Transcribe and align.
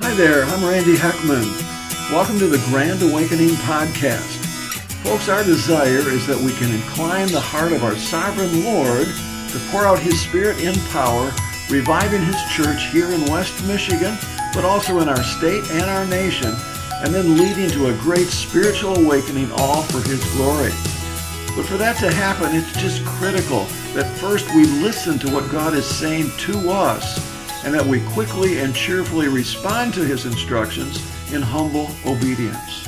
Hi 0.00 0.12
there, 0.12 0.44
I'm 0.44 0.62
Randy 0.62 0.94
Heckman. 0.94 1.42
Welcome 2.12 2.38
to 2.40 2.46
the 2.46 2.62
Grand 2.68 3.02
Awakening 3.02 3.56
Podcast. 3.64 4.44
Folks, 5.02 5.30
our 5.30 5.42
desire 5.42 6.06
is 6.12 6.26
that 6.26 6.36
we 6.36 6.52
can 6.52 6.70
incline 6.70 7.28
the 7.28 7.40
heart 7.40 7.72
of 7.72 7.82
our 7.82 7.96
sovereign 7.96 8.62
Lord 8.62 9.06
to 9.06 9.58
pour 9.70 9.86
out 9.86 9.98
His 9.98 10.20
Spirit 10.20 10.60
in 10.60 10.74
power, 10.90 11.32
reviving 11.70 12.22
His 12.22 12.36
church 12.52 12.84
here 12.92 13.10
in 13.10 13.24
West 13.32 13.66
Michigan, 13.66 14.18
but 14.52 14.66
also 14.66 15.00
in 15.00 15.08
our 15.08 15.22
state 15.22 15.64
and 15.70 15.84
our 15.84 16.06
nation, 16.06 16.52
and 17.02 17.12
then 17.14 17.38
leading 17.38 17.70
to 17.70 17.88
a 17.88 17.96
great 17.96 18.28
spiritual 18.28 18.98
awakening, 18.98 19.50
all 19.52 19.82
for 19.82 20.06
His 20.06 20.22
glory. 20.36 20.72
But 21.56 21.64
for 21.64 21.78
that 21.78 21.96
to 22.00 22.12
happen, 22.12 22.54
it's 22.54 22.70
just 22.82 23.02
critical 23.06 23.64
that 23.94 24.14
first 24.18 24.46
we 24.54 24.66
listen 24.66 25.18
to 25.20 25.32
what 25.32 25.50
God 25.50 25.72
is 25.72 25.86
saying 25.86 26.30
to 26.36 26.68
us 26.68 27.25
and 27.66 27.74
that 27.74 27.84
we 27.84 28.00
quickly 28.10 28.60
and 28.60 28.72
cheerfully 28.72 29.26
respond 29.26 29.92
to 29.92 30.04
his 30.04 30.24
instructions 30.24 30.98
in 31.32 31.42
humble 31.42 31.88
obedience. 32.06 32.86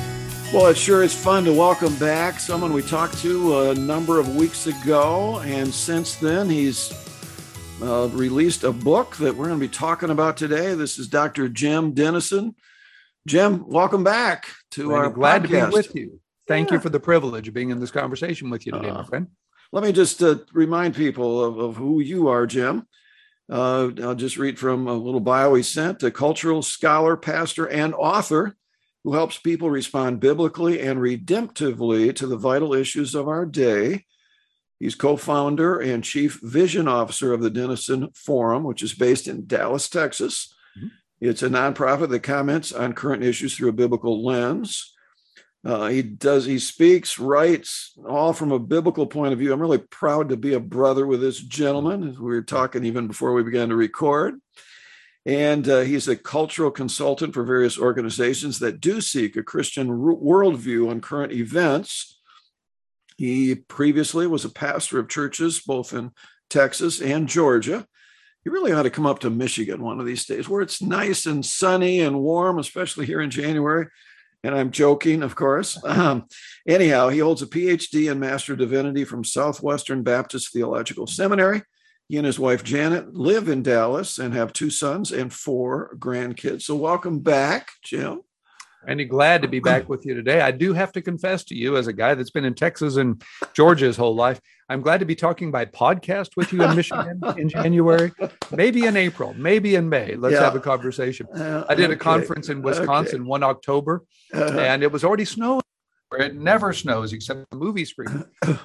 Well, 0.54 0.68
it 0.68 0.76
sure 0.76 1.02
is 1.02 1.12
fun 1.12 1.42
to 1.46 1.52
welcome 1.52 1.96
back 1.96 2.38
someone 2.38 2.72
we 2.72 2.82
talked 2.82 3.18
to 3.18 3.70
a 3.70 3.74
number 3.74 4.20
of 4.20 4.36
weeks 4.36 4.68
ago, 4.68 5.40
and 5.40 5.74
since 5.74 6.14
then 6.14 6.48
he's 6.48 6.92
uh, 7.82 8.08
released 8.12 8.62
a 8.62 8.70
book 8.70 9.16
that 9.16 9.34
we're 9.34 9.48
going 9.48 9.58
to 9.58 9.66
be 9.66 9.68
talking 9.68 10.10
about 10.10 10.36
today. 10.36 10.74
This 10.74 10.96
is 10.96 11.08
Dr. 11.08 11.48
Jim 11.48 11.92
Denison. 11.92 12.54
Jim, 13.26 13.68
welcome 13.68 14.04
back 14.04 14.46
to 14.70 14.94
our 14.94 15.10
glad 15.10 15.42
podcast. 15.42 15.48
to 15.48 15.66
be 15.70 15.74
with 15.74 15.94
you. 15.96 16.20
Thank 16.46 16.70
yeah. 16.70 16.76
you 16.76 16.80
for 16.80 16.88
the 16.88 17.00
privilege 17.00 17.48
of 17.48 17.54
being 17.54 17.70
in 17.70 17.80
this 17.80 17.90
conversation 17.90 18.48
with 18.48 18.64
you 18.64 18.70
today, 18.70 18.90
uh, 18.90 18.94
my 18.94 19.04
friend. 19.04 19.26
Let 19.72 19.82
me 19.82 19.90
just 19.90 20.22
uh, 20.22 20.36
remind 20.52 20.94
people 20.94 21.44
of, 21.44 21.58
of, 21.58 21.76
who 21.76 21.98
you 21.98 22.28
are, 22.28 22.46
Jim. 22.46 22.86
Uh, 23.50 23.90
I'll 24.02 24.14
just 24.14 24.36
read 24.36 24.58
from 24.58 24.86
a 24.86 24.92
little 24.92 25.20
bio 25.20 25.54
he 25.54 25.62
sent 25.62 26.02
a 26.02 26.10
cultural 26.10 26.62
scholar, 26.62 27.16
pastor, 27.16 27.66
and 27.66 27.94
author 27.94 28.56
who 29.04 29.14
helps 29.14 29.38
people 29.38 29.70
respond 29.70 30.20
biblically 30.20 30.80
and 30.80 30.98
redemptively 30.98 32.14
to 32.16 32.26
the 32.26 32.36
vital 32.36 32.74
issues 32.74 33.14
of 33.14 33.26
our 33.26 33.46
day. 33.46 34.04
He's 34.78 34.94
co 34.94 35.16
founder 35.16 35.78
and 35.78 36.04
chief 36.04 36.40
vision 36.42 36.86
officer 36.86 37.32
of 37.32 37.40
the 37.40 37.50
Denison 37.50 38.10
Forum, 38.14 38.64
which 38.64 38.82
is 38.82 38.94
based 38.94 39.26
in 39.26 39.46
Dallas, 39.46 39.88
Texas. 39.88 40.54
Mm-hmm. 40.76 40.88
It's 41.20 41.42
a 41.42 41.48
nonprofit 41.48 42.10
that 42.10 42.22
comments 42.22 42.72
on 42.72 42.92
current 42.92 43.24
issues 43.24 43.56
through 43.56 43.70
a 43.70 43.72
biblical 43.72 44.24
lens. 44.24 44.94
Uh, 45.64 45.88
he 45.88 46.02
does, 46.02 46.46
he 46.46 46.58
speaks, 46.58 47.18
writes, 47.18 47.92
all 48.08 48.32
from 48.32 48.52
a 48.52 48.58
biblical 48.58 49.06
point 49.06 49.32
of 49.32 49.38
view. 49.38 49.52
I'm 49.52 49.60
really 49.60 49.78
proud 49.78 50.28
to 50.28 50.36
be 50.36 50.54
a 50.54 50.60
brother 50.60 51.06
with 51.06 51.20
this 51.20 51.40
gentleman. 51.40 52.16
We 52.18 52.30
were 52.30 52.42
talking 52.42 52.84
even 52.84 53.08
before 53.08 53.32
we 53.32 53.42
began 53.42 53.68
to 53.70 53.76
record. 53.76 54.40
And 55.26 55.68
uh, 55.68 55.80
he's 55.80 56.08
a 56.08 56.16
cultural 56.16 56.70
consultant 56.70 57.34
for 57.34 57.44
various 57.44 57.78
organizations 57.78 58.60
that 58.60 58.80
do 58.80 59.00
seek 59.00 59.36
a 59.36 59.42
Christian 59.42 59.88
worldview 59.88 60.90
on 60.90 61.00
current 61.00 61.32
events. 61.32 62.18
He 63.16 63.56
previously 63.56 64.26
was 64.26 64.44
a 64.44 64.50
pastor 64.50 64.98
of 64.98 65.08
churches 65.08 65.60
both 65.60 65.92
in 65.92 66.12
Texas 66.48 67.00
and 67.02 67.28
Georgia. 67.28 67.86
You 68.44 68.52
really 68.52 68.72
ought 68.72 68.84
to 68.84 68.90
come 68.90 69.06
up 69.06 69.18
to 69.18 69.28
Michigan 69.28 69.82
one 69.82 69.98
of 69.98 70.06
these 70.06 70.24
days 70.24 70.48
where 70.48 70.62
it's 70.62 70.80
nice 70.80 71.26
and 71.26 71.44
sunny 71.44 72.00
and 72.00 72.20
warm, 72.20 72.58
especially 72.58 73.04
here 73.04 73.20
in 73.20 73.30
January 73.30 73.88
and 74.44 74.54
I'm 74.54 74.70
joking, 74.70 75.22
of 75.22 75.34
course. 75.34 75.78
Um, 75.88 76.26
anyhow, 76.66 77.08
he 77.08 77.18
holds 77.18 77.42
a 77.42 77.46
PhD 77.46 78.10
in 78.10 78.20
Master 78.20 78.52
of 78.52 78.58
Divinity 78.58 79.04
from 79.04 79.24
Southwestern 79.24 80.02
Baptist 80.02 80.52
Theological 80.52 81.06
Seminary. 81.06 81.62
He 82.08 82.16
and 82.18 82.26
his 82.26 82.38
wife 82.38 82.62
Janet 82.62 83.14
live 83.14 83.48
in 83.48 83.62
Dallas 83.62 84.18
and 84.18 84.32
have 84.34 84.52
two 84.52 84.70
sons 84.70 85.10
and 85.10 85.32
four 85.32 85.96
grandkids. 85.98 86.62
So, 86.62 86.76
welcome 86.76 87.20
back, 87.20 87.70
Jim. 87.82 88.22
Randy, 88.86 89.04
glad 89.04 89.42
to 89.42 89.48
be 89.48 89.60
back 89.60 89.88
with 89.88 90.06
you 90.06 90.14
today. 90.14 90.40
I 90.40 90.50
do 90.50 90.72
have 90.72 90.92
to 90.92 91.02
confess 91.02 91.44
to 91.44 91.54
you, 91.54 91.76
as 91.76 91.88
a 91.88 91.92
guy 91.92 92.14
that's 92.14 92.30
been 92.30 92.44
in 92.44 92.54
Texas 92.54 92.96
and 92.96 93.22
Georgia 93.54 93.86
his 93.86 93.96
whole 93.96 94.14
life, 94.14 94.40
I'm 94.68 94.82
glad 94.82 94.98
to 95.00 95.06
be 95.06 95.14
talking 95.14 95.50
by 95.50 95.64
podcast 95.64 96.36
with 96.36 96.52
you 96.52 96.62
in 96.62 96.76
Michigan 96.76 97.20
in 97.36 97.48
January, 97.48 98.12
maybe 98.50 98.86
in 98.86 98.96
April, 98.96 99.34
maybe 99.34 99.74
in 99.74 99.88
May. 99.88 100.14
Let's 100.14 100.34
yeah. 100.34 100.42
have 100.42 100.54
a 100.54 100.60
conversation. 100.60 101.26
Uh, 101.28 101.64
I 101.68 101.74
did 101.74 101.86
okay. 101.86 101.94
a 101.94 101.96
conference 101.96 102.50
in 102.50 102.62
Wisconsin 102.62 103.22
okay. 103.22 103.28
one 103.28 103.42
October, 103.42 104.04
uh-huh. 104.32 104.58
and 104.58 104.82
it 104.82 104.92
was 104.92 105.04
already 105.04 105.24
snowing 105.24 105.62
where 106.10 106.22
it 106.22 106.36
never 106.36 106.72
snows 106.72 107.12
except 107.12 107.50
the 107.50 107.56
movie 107.56 107.84
screen. 107.84 108.24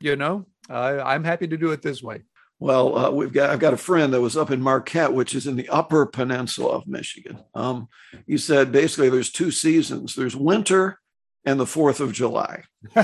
you 0.00 0.16
know, 0.16 0.44
uh, 0.68 1.02
I'm 1.04 1.24
happy 1.24 1.46
to 1.48 1.56
do 1.56 1.70
it 1.70 1.82
this 1.82 2.02
way. 2.02 2.22
Well, 2.60 2.98
uh, 2.98 3.10
we've 3.10 3.32
got 3.32 3.50
I've 3.50 3.60
got 3.60 3.74
a 3.74 3.78
friend 3.78 4.12
that 4.12 4.20
was 4.20 4.36
up 4.36 4.50
in 4.50 4.60
Marquette, 4.60 5.12
which 5.12 5.34
is 5.34 5.46
in 5.46 5.56
the 5.56 5.68
Upper 5.68 6.06
Peninsula 6.06 6.70
of 6.70 6.88
Michigan. 6.88 7.38
Um, 7.54 7.88
he 8.26 8.36
said 8.36 8.72
basically 8.72 9.08
there's 9.08 9.30
two 9.30 9.50
seasons. 9.50 10.14
There's 10.14 10.34
winter 10.34 10.98
and 11.44 11.60
the 11.60 11.66
Fourth 11.66 12.00
of 12.00 12.12
July. 12.12 12.64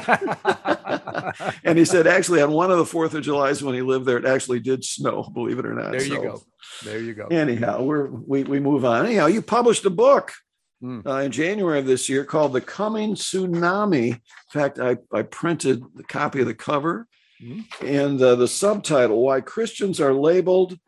and 1.64 1.78
he 1.78 1.84
said 1.84 2.08
actually 2.08 2.42
on 2.42 2.50
one 2.50 2.72
of 2.72 2.78
the 2.78 2.84
Fourth 2.84 3.14
of 3.14 3.22
July's 3.22 3.62
when 3.62 3.76
he 3.76 3.82
lived 3.82 4.06
there, 4.06 4.18
it 4.18 4.26
actually 4.26 4.58
did 4.58 4.84
snow. 4.84 5.22
Believe 5.32 5.60
it 5.60 5.66
or 5.66 5.74
not. 5.74 5.92
There 5.92 6.02
you 6.02 6.20
go. 6.20 6.42
There 6.84 6.98
you 6.98 7.14
go. 7.14 7.26
Anyhow, 7.28 7.82
we're 7.82 8.08
we 8.08 8.42
we 8.42 8.58
move 8.58 8.84
on. 8.84 9.06
Anyhow, 9.06 9.26
you 9.26 9.40
published 9.40 9.84
a 9.84 9.90
book. 9.90 10.32
Mm. 10.82 11.06
Uh, 11.06 11.20
in 11.20 11.30
January 11.30 11.78
of 11.78 11.86
this 11.86 12.08
year 12.10 12.24
called 12.24 12.52
The 12.52 12.60
Coming 12.60 13.14
Tsunami. 13.14 14.08
In 14.08 14.20
fact, 14.52 14.78
I, 14.78 14.98
I 15.14 15.22
printed 15.22 15.82
the 15.94 16.02
copy 16.02 16.40
of 16.40 16.46
the 16.46 16.54
cover 16.54 17.06
Mm-hmm. 17.42 17.86
And 17.86 18.22
uh, 18.22 18.36
the 18.36 18.48
subtitle 18.48 19.22
Why 19.22 19.40
Christians 19.40 20.00
Are 20.00 20.14
Labeled 20.14 20.78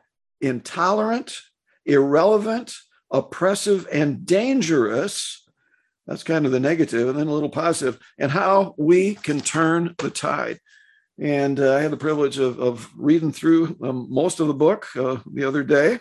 Intolerant, 0.41 1.37
Irrelevant, 1.85 2.75
Oppressive, 3.11 3.87
and 3.93 4.27
Dangerous. 4.27 5.45
That's 6.07 6.23
kind 6.23 6.47
of 6.47 6.53
the 6.53 6.61
negative, 6.61 7.09
and 7.09 7.19
then 7.19 7.27
a 7.27 7.33
little 7.33 7.49
positive, 7.49 7.99
and 8.19 8.31
how 8.31 8.75
we 8.79 9.15
can 9.15 9.41
turn 9.41 9.95
the 9.99 10.11
tide. 10.11 10.61
And 11.19 11.59
uh, 11.59 11.75
I 11.75 11.81
had 11.81 11.91
the 11.91 11.97
privilege 11.97 12.39
of, 12.39 12.61
of 12.61 12.91
reading 12.97 13.33
through 13.33 13.77
um, 13.83 14.07
most 14.11 14.39
of 14.39 14.47
the 14.47 14.55
book 14.55 14.87
uh, 14.97 15.17
the 15.33 15.45
other 15.45 15.65
day. 15.65 15.99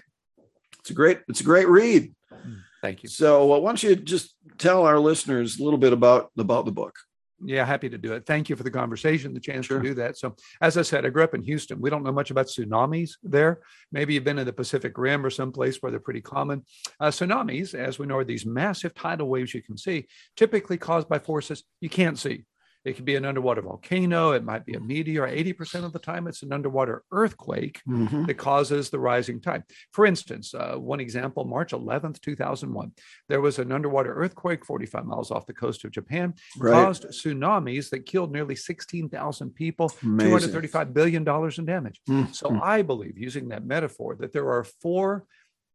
It's 0.79 0.89
a 0.91 0.93
great, 0.93 1.21
it's 1.27 1.41
a 1.41 1.45
great 1.45 1.67
read. 1.67 2.13
Mm, 2.31 2.61
thank 2.81 3.01
you. 3.01 3.09
So, 3.09 3.53
uh, 3.53 3.59
why 3.59 3.69
don't 3.69 3.81
you 3.81 3.95
just 3.95 4.35
tell 4.57 4.85
our 4.85 4.99
listeners 4.99 5.57
a 5.57 5.63
little 5.63 5.79
bit 5.79 5.93
about 5.93 6.29
about 6.37 6.65
the 6.65 6.71
book? 6.71 6.95
Yeah, 7.43 7.65
happy 7.65 7.89
to 7.89 7.97
do 7.97 8.13
it. 8.13 8.25
Thank 8.25 8.49
you 8.49 8.55
for 8.55 8.63
the 8.63 8.71
conversation, 8.71 9.33
the 9.33 9.39
chance 9.41 9.65
sure. 9.65 9.79
to 9.79 9.83
do 9.83 9.93
that. 9.95 10.17
So, 10.17 10.35
as 10.61 10.77
I 10.77 10.83
said, 10.83 11.05
I 11.05 11.09
grew 11.09 11.23
up 11.23 11.33
in 11.33 11.43
Houston. 11.43 11.81
We 11.81 11.89
don't 11.89 12.03
know 12.03 12.11
much 12.11 12.31
about 12.31 12.45
tsunamis 12.45 13.11
there. 13.23 13.59
Maybe 13.91 14.13
you've 14.13 14.23
been 14.23 14.39
in 14.39 14.45
the 14.45 14.53
Pacific 14.53 14.97
Rim 14.97 15.25
or 15.25 15.29
someplace 15.29 15.81
where 15.81 15.91
they're 15.91 15.99
pretty 15.99 16.21
common. 16.21 16.63
Uh, 16.99 17.07
tsunamis, 17.07 17.75
as 17.75 17.99
we 17.99 18.05
know, 18.05 18.17
are 18.17 18.23
these 18.23 18.45
massive 18.45 18.93
tidal 18.93 19.27
waves 19.27 19.53
you 19.53 19.61
can 19.61 19.77
see, 19.77 20.07
typically 20.37 20.77
caused 20.77 21.09
by 21.09 21.19
forces 21.19 21.63
you 21.81 21.89
can't 21.89 22.17
see. 22.17 22.45
It 22.85 22.95
could 22.95 23.05
be 23.05 23.15
an 23.15 23.25
underwater 23.25 23.63
volcano. 23.63 24.31
It 24.31 24.43
might 24.43 24.63
be 24.63 24.75
a 24.75 24.79
meteor. 24.79 25.27
80% 25.27 25.83
of 25.83 25.91
the 25.91 25.99
time, 25.99 26.27
it's 26.27 26.43
an 26.43 26.53
underwater 26.53 27.03
earthquake 27.11 27.81
mm-hmm. 27.87 28.25
that 28.25 28.35
causes 28.35 28.91
the 28.91 28.99
rising 28.99 29.41
tide. 29.41 29.63
For 29.91 30.05
instance, 30.05 30.53
uh, 30.53 30.75
one 30.75 30.99
example 30.99 31.45
March 31.45 31.71
11th, 31.71 32.21
2001, 32.21 32.91
there 33.27 33.41
was 33.41 33.57
an 33.57 33.71
underwater 33.71 34.13
earthquake 34.13 34.63
45 34.63 35.05
miles 35.05 35.31
off 35.31 35.47
the 35.47 35.53
coast 35.53 35.83
of 35.83 35.91
Japan, 35.91 36.35
right. 36.57 36.71
caused 36.71 37.05
tsunamis 37.05 37.89
that 37.89 38.05
killed 38.05 38.31
nearly 38.31 38.55
16,000 38.55 39.55
people, 39.55 39.91
Amazing. 40.03 40.51
$235 40.51 40.93
billion 40.93 41.27
in 41.57 41.65
damage. 41.65 42.01
Mm-hmm. 42.07 42.31
So 42.33 42.59
I 42.61 42.83
believe, 42.83 43.17
using 43.17 43.49
that 43.49 43.65
metaphor, 43.65 44.15
that 44.19 44.31
there 44.31 44.49
are 44.49 44.63
four 44.63 45.25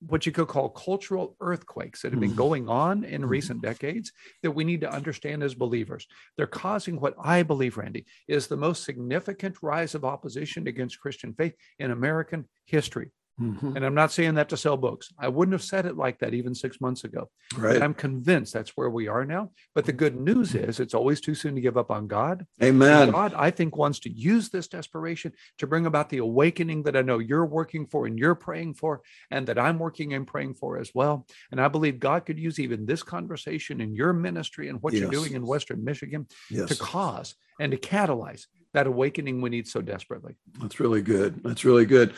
what 0.06 0.24
you 0.24 0.32
could 0.32 0.48
call 0.48 0.70
cultural 0.70 1.36
earthquakes 1.40 2.02
that 2.02 2.12
have 2.12 2.20
been 2.20 2.30
mm-hmm. 2.30 2.38
going 2.38 2.68
on 2.68 3.04
in 3.04 3.20
mm-hmm. 3.20 3.30
recent 3.30 3.62
decades 3.62 4.12
that 4.42 4.50
we 4.50 4.64
need 4.64 4.80
to 4.80 4.90
understand 4.90 5.42
as 5.42 5.54
believers. 5.54 6.06
They're 6.36 6.46
causing 6.46 6.98
what 6.98 7.14
I 7.22 7.42
believe, 7.42 7.76
Randy, 7.76 8.06
is 8.26 8.46
the 8.46 8.56
most 8.56 8.84
significant 8.84 9.56
rise 9.62 9.94
of 9.94 10.04
opposition 10.04 10.66
against 10.66 11.00
Christian 11.00 11.34
faith 11.34 11.54
in 11.78 11.90
American 11.90 12.48
history. 12.64 13.10
Mm-hmm. 13.40 13.76
And 13.76 13.86
I'm 13.86 13.94
not 13.94 14.12
saying 14.12 14.34
that 14.34 14.50
to 14.50 14.56
sell 14.56 14.76
books. 14.76 15.12
I 15.18 15.28
wouldn't 15.28 15.54
have 15.54 15.62
said 15.62 15.86
it 15.86 15.96
like 15.96 16.18
that 16.18 16.34
even 16.34 16.54
six 16.54 16.80
months 16.80 17.04
ago. 17.04 17.30
Right. 17.56 17.74
But 17.74 17.82
I'm 17.82 17.94
convinced 17.94 18.52
that's 18.52 18.76
where 18.76 18.90
we 18.90 19.08
are 19.08 19.24
now. 19.24 19.50
But 19.74 19.86
the 19.86 19.92
good 19.92 20.20
news 20.20 20.54
is 20.54 20.78
it's 20.78 20.94
always 20.94 21.20
too 21.20 21.34
soon 21.34 21.54
to 21.54 21.60
give 21.60 21.78
up 21.78 21.90
on 21.90 22.06
God. 22.06 22.46
Amen. 22.62 23.02
And 23.02 23.12
God, 23.12 23.32
I 23.34 23.50
think, 23.50 23.76
wants 23.76 24.00
to 24.00 24.10
use 24.10 24.50
this 24.50 24.68
desperation 24.68 25.32
to 25.58 25.66
bring 25.66 25.86
about 25.86 26.10
the 26.10 26.18
awakening 26.18 26.82
that 26.82 26.96
I 26.96 27.02
know 27.02 27.18
you're 27.18 27.46
working 27.46 27.86
for 27.86 28.06
and 28.06 28.18
you're 28.18 28.34
praying 28.34 28.74
for, 28.74 29.00
and 29.30 29.46
that 29.46 29.58
I'm 29.58 29.78
working 29.78 30.12
and 30.12 30.26
praying 30.26 30.54
for 30.54 30.78
as 30.78 30.90
well. 30.94 31.26
And 31.50 31.60
I 31.60 31.68
believe 31.68 31.98
God 31.98 32.26
could 32.26 32.38
use 32.38 32.58
even 32.58 32.84
this 32.84 33.02
conversation 33.02 33.80
in 33.80 33.94
your 33.94 34.12
ministry 34.12 34.68
and 34.68 34.82
what 34.82 34.92
yes. 34.92 35.00
you're 35.00 35.10
doing 35.10 35.32
in 35.32 35.46
Western 35.46 35.82
Michigan 35.82 36.26
yes. 36.50 36.68
to 36.68 36.76
cause 36.76 37.34
and 37.58 37.72
to 37.72 37.78
catalyze 37.78 38.46
that 38.74 38.86
awakening 38.86 39.40
we 39.40 39.50
need 39.50 39.66
so 39.66 39.80
desperately. 39.80 40.34
That's 40.60 40.78
really 40.78 41.02
good. 41.02 41.42
That's 41.42 41.64
really 41.64 41.86
good. 41.86 42.14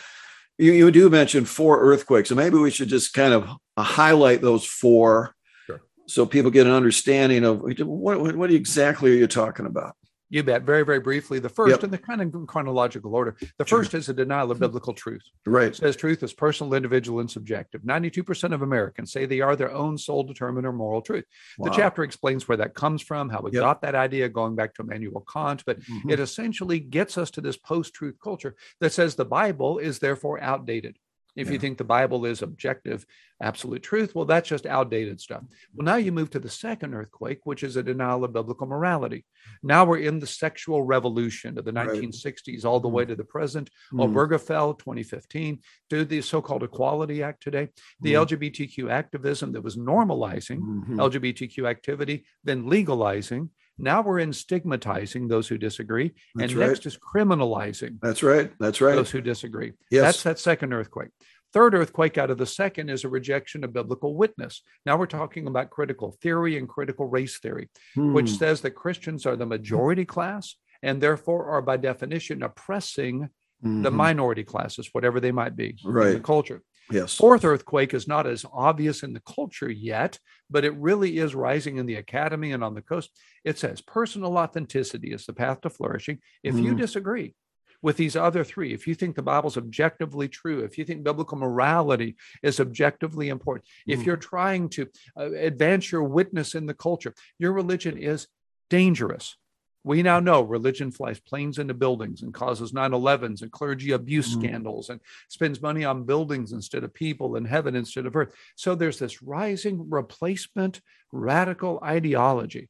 You, 0.59 0.73
you 0.73 0.91
do 0.91 1.09
mention 1.11 1.45
four 1.45 1.81
earthquakes, 1.81 2.29
so 2.29 2.35
maybe 2.35 2.57
we 2.57 2.71
should 2.71 2.89
just 2.89 3.15
kind 3.15 3.33
of 3.33 3.49
highlight 3.79 4.43
those 4.43 4.65
four 4.65 5.35
sure. 5.67 5.83
so 6.07 6.27
people 6.27 6.51
get 6.51 6.67
an 6.67 6.73
understanding 6.73 7.45
of 7.45 7.61
what, 7.61 8.21
what, 8.21 8.37
what 8.37 8.51
exactly 8.51 9.11
are 9.13 9.17
you 9.17 9.27
talking 9.27 9.67
about? 9.67 9.97
You 10.33 10.43
bet. 10.43 10.63
Very, 10.63 10.83
very 10.83 10.99
briefly. 10.99 11.39
The 11.41 11.51
first 11.51 11.73
Yep. 11.73 11.85
in 11.85 11.91
the 11.91 11.99
kind 11.99 12.23
of 12.23 12.47
chronological 12.47 13.15
order. 13.15 13.37
The 13.59 13.67
first 13.67 13.93
is 13.93 14.09
a 14.09 14.15
denial 14.15 14.51
of 14.51 14.59
biblical 14.59 14.95
truth. 14.95 15.21
Right. 15.45 15.67
It 15.69 15.77
says 15.77 15.95
truth 15.95 16.23
is 16.23 16.33
personal, 16.33 16.73
individual, 16.73 17.21
and 17.21 17.31
subjective. 17.31 17.83
92% 17.85 18.55
of 18.55 18.63
Americans 18.63 19.13
say 19.13 19.27
they 19.27 19.43
are 19.43 19.57
their 19.57 19.71
own 19.71 19.99
sole 19.99 20.23
determiner 20.25 20.73
moral 20.73 21.03
truth. 21.03 21.27
The 21.59 21.69
chapter 21.69 22.03
explains 22.03 22.49
where 22.49 22.57
that 22.57 22.75
comes 22.75 23.03
from, 23.03 23.29
how 23.29 23.43
we 23.43 23.51
Yep. 23.53 23.61
got 23.61 23.83
that 23.83 23.95
idea, 23.95 24.27
going 24.31 24.57
back 24.57 24.73
to 24.77 24.83
Immanuel 24.83 25.23
Kant, 25.31 25.65
but 25.67 25.79
Mhm. 25.81 26.11
it 26.11 26.19
essentially 26.19 26.81
gets 26.81 27.19
us 27.19 27.31
to 27.33 27.43
this 27.43 27.59
post 27.59 27.93
truth 27.93 28.17
culture 28.25 28.57
that 28.81 28.93
says 28.95 29.15
the 29.15 29.27
Bible 29.27 29.77
is 29.79 29.99
therefore 29.99 30.41
outdated. 30.41 30.97
If 31.35 31.51
you 31.51 31.59
think 31.59 31.79
the 31.79 31.85
Bible 31.85 32.27
is 32.27 32.43
objective, 32.43 33.07
absolute 33.41 33.83
truth, 33.83 34.15
well, 34.15 34.27
that's 34.27 34.49
just 34.49 34.67
outdated 34.67 35.21
stuff. 35.21 35.43
Well, 35.75 35.85
now 35.87 35.97
you 35.97 36.13
move 36.13 36.29
to 36.31 36.39
the 36.39 36.51
second 36.51 36.95
earthquake, 36.95 37.41
which 37.45 37.63
is 37.63 37.77
a 37.77 37.83
denial 37.83 38.25
of 38.25 38.35
biblical 38.35 38.67
morality. 38.67 39.25
Now 39.63 39.85
we're 39.87 39.99
in 40.01 40.19
the 40.19 40.27
sexual 40.27 40.83
revolution 40.83 41.59
of 41.59 41.65
the 41.65 41.73
Right. 41.73 41.89
1960s 41.89 42.65
all 42.67 42.81
the 42.81 42.89
way 42.89 43.05
to 43.07 43.17
the 43.17 43.25
present. 43.25 43.71
Mm. 43.93 44.13
Obergefell, 44.13 44.79
2015, 44.79 45.61
to 45.91 46.05
the 46.05 46.21
so 46.21 46.43
called 46.43 46.63
Equality 46.65 47.23
Act 47.23 47.43
today, 47.43 47.71
the 48.01 48.13
Mm. 48.13 48.27
LGBTQ 48.27 48.91
activism 48.91 49.53
that 49.53 49.63
was 49.63 49.77
normalizing 49.77 50.61
Mhm. 50.61 50.99
LGBTQ 51.01 51.67
activity, 51.67 52.25
then 52.45 52.69
legalizing. 52.69 53.51
Now 53.79 54.03
we're 54.03 54.19
in 54.21 54.33
stigmatizing 54.33 55.29
those 55.29 55.49
who 55.49 55.59
disagree. 55.59 56.13
That's 56.35 56.53
and 56.53 56.61
right. 56.61 56.69
next 56.69 56.87
is 56.87 56.99
criminalizing 56.99 57.99
That's 58.03 58.23
right. 58.23 58.53
That's 58.61 58.81
right. 58.81 58.95
those 58.95 59.11
who 59.11 59.21
disagree. 59.21 59.73
Yes. 59.91 60.03
That's 60.03 60.23
that 60.25 60.39
second 60.39 60.73
earthquake. 60.73 61.09
Third 61.53 61.75
earthquake 61.75 62.17
out 62.17 62.31
of 62.31 62.39
the 62.39 62.47
second 62.47 62.89
is 62.89 63.05
a 63.05 63.09
rejection 63.09 63.63
of 63.65 63.73
biblical 63.75 64.17
witness. 64.17 64.63
Now 64.87 64.97
we're 64.97 65.07
talking 65.07 65.47
about 65.47 65.71
critical 65.71 66.17
theory 66.23 66.57
and 66.57 66.69
critical 66.69 67.07
race 67.09 67.39
theory, 67.39 67.69
which 67.97 68.31
Hmm. 68.31 68.37
says 68.37 68.61
that 68.63 68.71
Christians 68.73 69.27
are 69.27 69.37
the 69.37 69.47
majority 69.47 70.05
class 70.07 70.57
and 70.83 71.01
therefore 71.03 71.47
are 71.47 71.63
by 71.63 71.77
definition 71.77 72.43
oppressing 72.43 73.29
the 73.63 73.91
Mhm. 73.91 73.95
minority 73.95 74.43
classes, 74.45 74.89
whatever 74.93 75.21
they 75.21 75.31
might 75.31 75.55
be 75.55 75.77
in 75.85 75.93
the 75.93 76.21
culture. 76.21 76.63
Yes. 76.93 77.17
Fourth 77.17 77.45
earthquake 77.45 77.95
is 77.95 78.07
not 78.07 78.27
as 78.27 78.45
obvious 78.53 79.03
in 79.03 79.13
the 79.13 79.23
culture 79.23 79.71
yet, 79.71 80.19
but 80.51 80.65
it 80.65 80.75
really 80.77 81.19
is 81.19 81.35
rising 81.35 81.77
in 81.79 81.87
the 81.87 81.97
academy 81.97 82.53
and 82.53 82.63
on 82.63 82.75
the 82.75 82.83
coast. 82.83 83.11
It 83.45 83.59
says 83.59 83.81
personal 83.81 84.37
authenticity 84.39 85.13
is 85.13 85.27
the 85.27 85.33
path 85.33 85.63
to 85.63 85.71
flourishing. 85.71 86.19
If 86.43 86.59
you 86.59 86.75
Mm. 86.75 86.79
disagree 86.79 87.35
with 87.81 87.97
these 87.97 88.15
other 88.15 88.45
three, 88.45 88.73
if 88.73 88.87
you 88.87 88.95
think 88.95 89.17
the 89.17 89.23
Bible's 89.23 89.57
objectively 89.57 90.29
true, 90.29 90.61
if 90.61 90.79
you 90.79 90.85
think 90.85 91.03
biblical 91.03 91.37
morality 91.39 92.17
is 92.43 92.61
objectively 92.61 93.29
important, 93.29 93.67
if 93.87 94.01
Mm. 94.01 94.07
you're 94.07 94.17
trying 94.17 94.69
to 94.71 94.87
uh, 95.17 95.33
advance 95.33 95.91
your 95.91 96.05
witness 96.05 96.55
in 96.55 96.67
the 96.67 96.75
culture, 96.75 97.15
your 97.39 97.53
religion 97.53 97.97
is 97.99 98.29
dangerous. 98.71 99.37
We 99.85 100.03
now 100.03 100.21
know 100.21 100.43
religion 100.43 100.93
flies 100.93 101.19
planes 101.19 101.59
into 101.59 101.75
buildings 101.75 102.23
and 102.23 102.33
causes 102.33 102.73
9 102.73 102.93
11s 102.93 103.43
and 103.43 103.51
clergy 103.51 103.93
abuse 103.93 104.35
Mm. 104.35 104.41
scandals 104.41 104.91
and 104.91 105.01
spends 105.29 105.61
money 105.61 105.85
on 105.85 106.05
buildings 106.05 106.53
instead 106.53 106.85
of 106.85 106.95
people 106.95 107.37
and 107.37 107.47
heaven 107.47 107.75
instead 107.75 108.07
of 108.07 108.15
earth. 108.15 108.33
So 108.55 108.75
there's 108.75 108.99
this 108.99 109.23
rising 109.23 109.91
replacement 109.91 110.81
radical 111.11 111.81
ideology, 111.83 112.69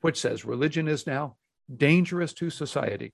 which 0.00 0.20
says 0.20 0.44
religion 0.44 0.88
is 0.88 1.06
now 1.06 1.36
dangerous 1.74 2.32
to 2.34 2.50
society. 2.50 3.12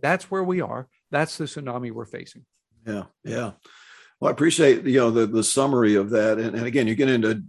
That's 0.00 0.30
where 0.30 0.44
we 0.44 0.60
are. 0.60 0.88
That's 1.10 1.36
the 1.36 1.44
tsunami 1.44 1.92
we're 1.92 2.04
facing. 2.06 2.44
Yeah, 2.86 3.04
yeah. 3.24 3.52
Well, 4.20 4.28
I 4.28 4.32
appreciate 4.32 4.84
you 4.84 4.98
know 5.00 5.10
the 5.10 5.26
the 5.26 5.44
summary 5.44 5.96
of 5.96 6.10
that, 6.10 6.38
and, 6.38 6.54
and 6.56 6.66
again, 6.66 6.86
you 6.86 6.94
get 6.94 7.10
into 7.10 7.42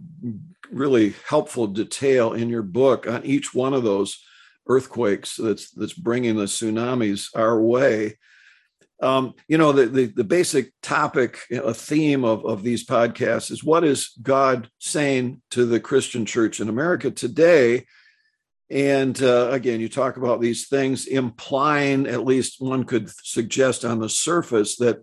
really 0.70 1.14
helpful 1.26 1.66
detail 1.66 2.34
in 2.34 2.50
your 2.50 2.62
book 2.62 3.06
on 3.06 3.24
each 3.24 3.54
one 3.54 3.72
of 3.72 3.82
those 3.84 4.22
earthquakes 4.68 5.36
that's 5.36 5.70
that's 5.70 5.94
bringing 5.94 6.36
the 6.36 6.44
tsunamis 6.44 7.30
our 7.34 7.60
way. 7.60 8.18
Um, 9.00 9.34
you 9.46 9.58
know, 9.58 9.72
the, 9.72 9.86
the 9.86 10.06
the 10.06 10.24
basic 10.24 10.72
topic, 10.82 11.40
a 11.50 11.72
theme 11.72 12.24
of 12.24 12.44
of 12.44 12.62
these 12.62 12.84
podcasts 12.84 13.50
is 13.50 13.62
what 13.62 13.84
is 13.84 14.10
God 14.20 14.68
saying 14.78 15.40
to 15.50 15.64
the 15.64 15.80
Christian 15.80 16.26
church 16.26 16.60
in 16.60 16.68
America 16.68 17.10
today? 17.10 17.86
And 18.70 19.20
uh, 19.22 19.48
again, 19.50 19.80
you 19.80 19.88
talk 19.88 20.18
about 20.18 20.40
these 20.40 20.68
things 20.68 21.06
implying, 21.06 22.06
at 22.06 22.26
least 22.26 22.60
one 22.60 22.84
could 22.84 23.08
suggest 23.24 23.84
on 23.84 23.98
the 23.98 24.10
surface, 24.10 24.76
that, 24.76 24.98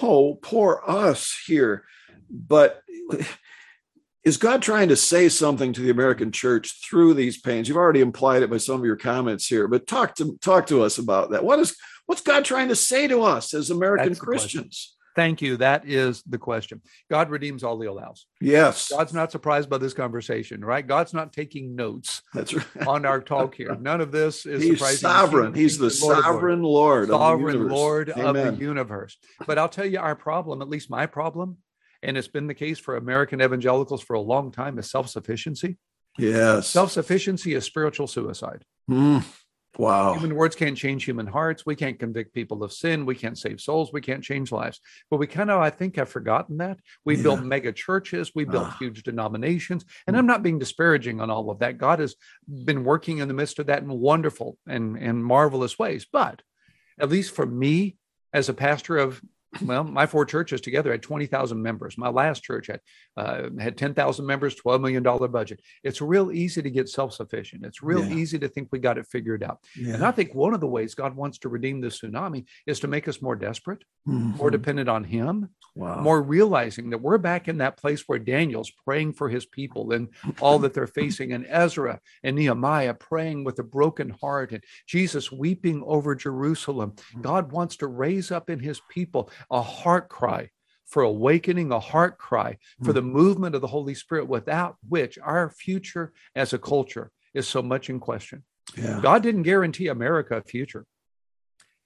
oh, 0.00 0.36
poor 0.36 0.80
us 0.86 1.36
here. 1.46 1.84
But 2.30 2.82
is 4.22 4.36
God 4.36 4.60
trying 4.60 4.88
to 4.88 4.96
say 4.96 5.28
something 5.28 5.72
to 5.72 5.80
the 5.80 5.90
American 5.90 6.30
church 6.30 6.84
through 6.84 7.14
these 7.14 7.40
pains? 7.40 7.68
You've 7.68 7.78
already 7.78 8.00
implied 8.00 8.42
it 8.42 8.50
by 8.50 8.58
some 8.58 8.78
of 8.78 8.84
your 8.84 8.96
comments 8.96 9.46
here, 9.46 9.66
but 9.66 9.86
talk 9.86 10.14
to 10.16 10.38
talk 10.40 10.66
to 10.66 10.82
us 10.82 10.98
about 10.98 11.30
that. 11.30 11.44
What 11.44 11.58
is 11.58 11.76
what's 12.06 12.22
God 12.22 12.44
trying 12.44 12.68
to 12.68 12.76
say 12.76 13.08
to 13.08 13.22
us 13.22 13.54
as 13.54 13.70
American 13.70 14.08
That's. 14.08 14.20
Christians? 14.20 14.96
Thank 15.16 15.42
you. 15.42 15.56
That 15.56 15.88
is 15.88 16.22
the 16.22 16.38
question. 16.38 16.80
God 17.10 17.30
redeems 17.30 17.64
all 17.64 17.80
he 17.80 17.88
allows. 17.88 18.26
Yes, 18.40 18.90
God's 18.90 19.12
not 19.12 19.32
surprised 19.32 19.68
by 19.68 19.78
this 19.78 19.92
conversation, 19.92 20.64
right? 20.64 20.86
God's 20.86 21.12
not 21.12 21.32
taking 21.32 21.74
notes 21.74 22.22
that's 22.32 22.54
right. 22.54 22.86
on 22.86 23.04
our 23.04 23.20
talk 23.20 23.54
here. 23.54 23.74
None 23.80 24.00
of 24.00 24.12
this 24.12 24.46
is 24.46 24.62
He's 24.62 24.78
surprising. 24.78 24.98
sovereign. 24.98 25.54
He's 25.54 25.78
the 25.78 25.96
Lord 26.02 26.18
of 26.18 26.24
sovereign 26.24 26.62
Lord, 26.62 27.02
of 27.04 27.08
the 27.08 27.14
sovereign 27.18 27.54
universe. 27.56 27.72
Lord 27.72 28.10
of 28.10 28.34
the 28.34 28.64
universe. 28.64 29.16
But 29.46 29.58
I'll 29.58 29.68
tell 29.68 29.86
you, 29.86 29.98
our 29.98 30.14
problem, 30.14 30.62
at 30.62 30.68
least 30.68 30.90
my 30.90 31.06
problem, 31.06 31.56
and 32.02 32.16
it's 32.16 32.28
been 32.28 32.46
the 32.46 32.54
case 32.54 32.78
for 32.78 32.96
American 32.96 33.40
evangelicals 33.42 34.02
for 34.02 34.14
a 34.14 34.20
long 34.20 34.50
time, 34.52 34.78
is 34.78 34.90
self 34.90 35.08
sufficiency. 35.08 35.76
Yes. 36.18 36.68
Self 36.68 36.90
sufficiency 36.92 37.54
is 37.54 37.64
spiritual 37.64 38.06
suicide. 38.06 38.64
Mm. 38.90 39.24
Wow. 39.78 40.14
Human 40.14 40.34
words 40.34 40.56
can't 40.56 40.76
change 40.76 41.04
human 41.04 41.28
hearts. 41.28 41.64
We 41.64 41.76
can't 41.76 41.98
convict 41.98 42.34
people 42.34 42.64
of 42.64 42.72
sin. 42.72 43.06
We 43.06 43.14
can't 43.14 43.38
save 43.38 43.60
souls. 43.60 43.92
We 43.92 44.00
can't 44.00 44.22
change 44.22 44.50
lives. 44.50 44.80
But 45.10 45.18
we 45.18 45.28
kind 45.28 45.48
of, 45.48 45.60
I 45.60 45.70
think, 45.70 45.94
have 45.96 46.08
forgotten 46.08 46.56
that. 46.58 46.80
We 47.04 47.16
Yeah. 47.16 47.22
built 47.22 47.42
mega 47.44 47.72
churches. 47.72 48.32
We 48.34 48.44
built 48.44 48.66
Ah. 48.66 48.76
huge 48.80 49.04
denominations. 49.04 49.84
And 50.08 50.16
I'm 50.16 50.26
not 50.26 50.42
being 50.42 50.58
disparaging 50.58 51.20
on 51.20 51.30
all 51.30 51.50
of 51.50 51.60
that. 51.60 51.78
God 51.78 52.00
has 52.00 52.16
been 52.48 52.82
working 52.82 53.18
in 53.18 53.28
the 53.28 53.34
midst 53.34 53.60
of 53.60 53.66
that 53.66 53.82
in 53.84 53.88
wonderful 53.90 54.58
and, 54.66 54.98
and 54.98 55.24
marvelous 55.24 55.78
ways. 55.78 56.04
But 56.12 56.42
at 56.98 57.08
least 57.08 57.32
for 57.34 57.46
me, 57.46 57.96
as 58.32 58.48
a 58.48 58.54
pastor 58.54 58.96
of 58.98 59.22
well, 59.64 59.82
my 59.84 60.06
four 60.06 60.24
churches 60.24 60.60
together 60.60 60.92
had 60.92 61.02
20,000 61.02 61.60
members. 61.60 61.98
My 61.98 62.08
last 62.08 62.42
church 62.44 62.68
had 62.68 62.80
uh, 63.16 63.48
had 63.58 63.76
10,000 63.76 64.24
members, 64.24 64.54
$12 64.54 64.80
million 64.80 65.02
budget. 65.30 65.60
It's 65.82 66.00
real 66.00 66.30
easy 66.30 66.62
to 66.62 66.70
get 66.70 66.88
self 66.88 67.12
sufficient. 67.12 67.64
It's 67.66 67.82
real 67.82 68.04
Yeah. 68.04 68.14
easy 68.14 68.38
to 68.38 68.48
think 68.48 68.68
we 68.70 68.78
got 68.78 68.96
it 68.98 69.06
figured 69.06 69.42
out. 69.42 69.58
And 69.76 70.04
I 70.04 70.12
think 70.12 70.34
one 70.34 70.54
of 70.54 70.60
the 70.60 70.68
ways 70.68 70.94
God 70.94 71.16
wants 71.16 71.38
to 71.38 71.48
redeem 71.48 71.80
the 71.80 71.88
tsunami 71.88 72.46
is 72.66 72.80
to 72.80 72.88
make 72.88 73.08
us 73.08 73.20
more 73.20 73.36
desperate, 73.36 73.82
more 74.06 74.48
Mhm. 74.48 74.52
dependent 74.52 74.88
on 74.88 75.04
Him, 75.04 75.48
Wow. 75.76 76.00
more 76.00 76.20
realizing 76.22 76.90
that 76.90 76.98
we're 77.00 77.18
back 77.18 77.46
in 77.48 77.58
that 77.58 77.76
place 77.76 78.02
where 78.08 78.18
Daniel's 78.18 78.70
praying 78.84 79.12
for 79.14 79.28
his 79.28 79.46
people 79.46 79.92
and 79.92 80.08
all 80.40 80.58
that 80.60 80.74
they're 80.74 80.86
facing, 80.88 81.32
and 81.32 81.46
Ezra 81.48 82.00
and 82.24 82.34
Nehemiah 82.36 82.94
praying 82.94 83.44
with 83.44 83.58
a 83.60 83.62
broken 83.64 84.10
heart, 84.10 84.52
and 84.52 84.62
Jesus 84.86 85.30
weeping 85.30 85.82
over 85.86 86.14
Jerusalem. 86.16 86.94
God 87.20 87.52
wants 87.52 87.76
to 87.78 87.86
raise 87.86 88.30
up 88.32 88.50
in 88.50 88.58
his 88.58 88.80
people 88.90 89.30
a 89.50 89.62
heart 89.62 90.08
cry 90.08 90.50
for 90.86 91.02
awakening, 91.02 91.70
a 91.70 91.80
heart 91.80 92.18
cry 92.18 92.58
hmm. 92.78 92.84
for 92.84 92.92
the 92.92 93.02
movement 93.02 93.54
of 93.54 93.60
the 93.60 93.68
Holy 93.68 93.94
Spirit, 93.94 94.28
without 94.28 94.76
which 94.88 95.18
our 95.22 95.50
future 95.50 96.12
as 96.34 96.52
a 96.52 96.58
culture 96.58 97.10
is 97.32 97.46
so 97.46 97.62
much 97.62 97.88
in 97.88 98.00
question. 98.00 98.42
yeah. 98.76 99.00
God 99.00 99.22
didn't 99.22 99.44
guarantee 99.44 99.86
America 99.86 100.36
a 100.36 100.42
future. 100.42 100.84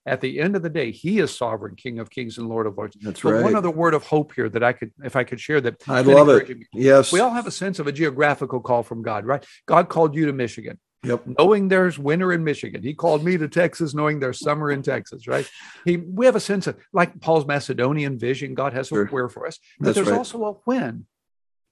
At 0.07 0.21
the 0.21 0.39
end 0.39 0.55
of 0.55 0.63
the 0.63 0.71
day, 0.71 0.91
He 0.91 1.19
is 1.19 1.35
sovereign, 1.35 1.77
King 1.77 1.99
of 1.99 2.11
Kings 2.11 2.37
and 2.37 2.49
Lord 2.49 2.67
of 2.67 2.77
Lords. 2.77 2.97
That's 3.01 3.21
But 3.23 3.35
right. 3.35 3.43
one 3.43 3.57
other 3.57 3.71
word 3.71 3.95
of 3.95 4.05
hope 4.05 4.35
here 4.35 4.51
that 4.51 4.63
I 4.63 4.75
could, 4.75 4.93
if 5.03 5.17
I 5.17 5.25
could 5.25 5.41
share 5.41 5.63
that. 5.63 5.83
I 5.89 6.03
love 6.03 6.29
it. 6.29 6.49
me. 6.49 6.67
Yes. 6.75 7.11
We 7.11 7.21
all 7.21 7.31
have 7.31 7.47
a 7.47 7.51
sense 7.51 7.79
of 7.79 7.87
a 7.87 7.93
geographical 7.93 8.61
call 8.61 8.83
from 8.83 9.03
God, 9.03 9.25
right? 9.25 9.45
God 9.67 9.89
called 9.89 10.15
you 10.15 10.27
to 10.27 10.33
Michigan, 10.35 10.79
Yep. 11.05 11.23
knowing 11.39 11.69
there's 11.69 11.99
winter 11.99 12.33
in 12.33 12.45
Michigan. 12.45 12.83
He 12.83 12.95
called 12.95 13.25
me 13.25 13.37
to 13.39 13.49
Texas, 13.49 13.95
knowing 13.95 14.21
there's 14.21 14.41
summer 14.41 14.71
in 14.71 14.83
Texas, 14.83 15.27
right? 15.29 15.49
He, 15.85 15.97
we 15.99 16.27
have 16.27 16.37
a 16.37 16.41
sense 16.41 16.67
of 16.67 16.77
like 16.93 17.21
Paul's 17.21 17.47
Macedonian 17.47 18.19
vision. 18.19 18.55
God 18.55 18.73
has 18.73 18.89
Sure. 18.89 19.05
a 19.05 19.07
where 19.09 19.29
for 19.29 19.47
us, 19.47 19.59
but 19.79 19.87
That's 19.87 19.97
there's 19.97 20.09
right. 20.11 20.17
also 20.19 20.45
a 20.45 20.53
when 20.65 21.07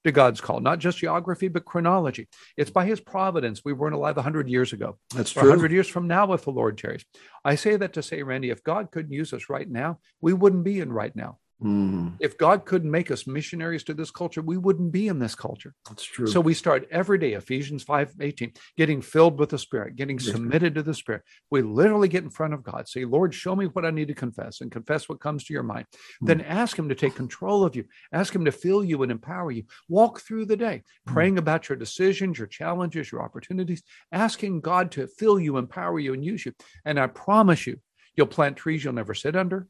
to 0.04 0.10
God's 0.12 0.40
call, 0.40 0.58
not 0.60 0.80
just 0.80 0.98
geography, 0.98 1.46
but 1.48 1.64
chronology. 1.64 2.28
It's 2.56 2.70
by 2.70 2.84
His 2.86 2.98
providence. 3.00 3.62
We 3.64 3.72
weren't 3.72 3.94
alive 3.94 4.16
100 4.16 4.48
years 4.48 4.72
ago. 4.72 4.98
That's 5.14 5.30
true. 5.30 5.42
100 5.48 5.70
years 5.70 5.86
from 5.88 6.08
now, 6.08 6.32
if 6.32 6.42
the 6.44 6.50
Lord 6.50 6.76
tarries. 6.76 7.04
I 7.44 7.54
say 7.54 7.76
that 7.76 7.92
to 7.94 8.02
say, 8.02 8.22
Randy, 8.24 8.50
if 8.50 8.64
God 8.64 8.90
couldn't 8.90 9.12
use 9.12 9.32
us 9.32 9.48
right 9.48 9.70
now, 9.70 10.00
we 10.20 10.32
wouldn't 10.32 10.64
be 10.64 10.80
in 10.80 10.92
right 10.92 11.14
now. 11.14 11.38
Mm, 11.62 12.16
If 12.20 12.36
God 12.38 12.64
couldn't 12.64 12.90
make 12.90 13.10
us 13.10 13.26
missionaries 13.26 13.84
to 13.84 13.94
this 13.94 14.10
culture, 14.10 14.42
we 14.42 14.56
wouldn't 14.56 14.90
be 14.92 15.08
in 15.08 15.18
this 15.18 15.34
culture. 15.34 15.74
that's 15.88 16.02
true. 16.04 16.26
So 16.26 16.40
we 16.40 16.54
start 16.54 16.88
every 16.90 17.18
day, 17.18 17.34
Ephesians 17.34 17.82
5 17.84 18.14
18, 18.20 18.52
getting 18.76 19.00
filled 19.00 19.38
with 19.38 19.50
the 19.50 19.58
Spirit, 19.58 19.96
getting 19.96 20.18
Yes. 20.18 20.32
submitted 20.32 20.74
to 20.74 20.82
the 20.82 20.94
Spirit. 20.94 21.22
We 21.50 21.62
literally 21.62 22.08
get 22.08 22.24
in 22.24 22.30
front 22.30 22.54
of 22.54 22.62
God, 22.62 22.88
say, 22.88 23.04
Lord, 23.04 23.32
show 23.34 23.54
me 23.54 23.66
what 23.66 23.84
I 23.84 23.90
need 23.90 24.08
to 24.08 24.14
confess 24.14 24.60
and 24.60 24.70
confess 24.72 25.08
what 25.08 25.20
comes 25.20 25.44
to 25.44 25.52
your 25.52 25.62
mind. 25.62 25.86
Hmm. 26.20 26.26
Then 26.26 26.40
ask 26.42 26.78
Him 26.78 26.88
to 26.88 26.94
take 26.94 27.14
control 27.14 27.64
of 27.64 27.76
you, 27.76 27.84
ask 28.12 28.34
Him 28.34 28.44
to 28.44 28.52
fill 28.52 28.82
you 28.84 29.02
and 29.02 29.12
empower 29.12 29.50
you. 29.50 29.64
Walk 29.88 30.20
through 30.20 30.46
the 30.46 30.56
day, 30.56 30.82
Hmm. 31.06 31.14
praying 31.14 31.38
about 31.38 31.68
your 31.68 31.76
decisions, 31.76 32.38
your 32.38 32.48
challenges, 32.48 33.10
your 33.12 33.22
opportunities, 33.22 33.82
asking 34.10 34.60
God 34.60 34.90
to 34.92 35.06
fill 35.06 35.38
you, 35.38 35.56
empower 35.58 35.98
you, 36.00 36.12
and 36.14 36.24
use 36.24 36.44
you. 36.46 36.52
And 36.84 36.98
I 36.98 37.06
promise 37.06 37.66
you, 37.66 37.78
you'll 38.16 38.26
plant 38.26 38.56
trees 38.56 38.84
you'll 38.84 38.92
never 38.92 39.14
sit 39.14 39.36
under. 39.36 39.66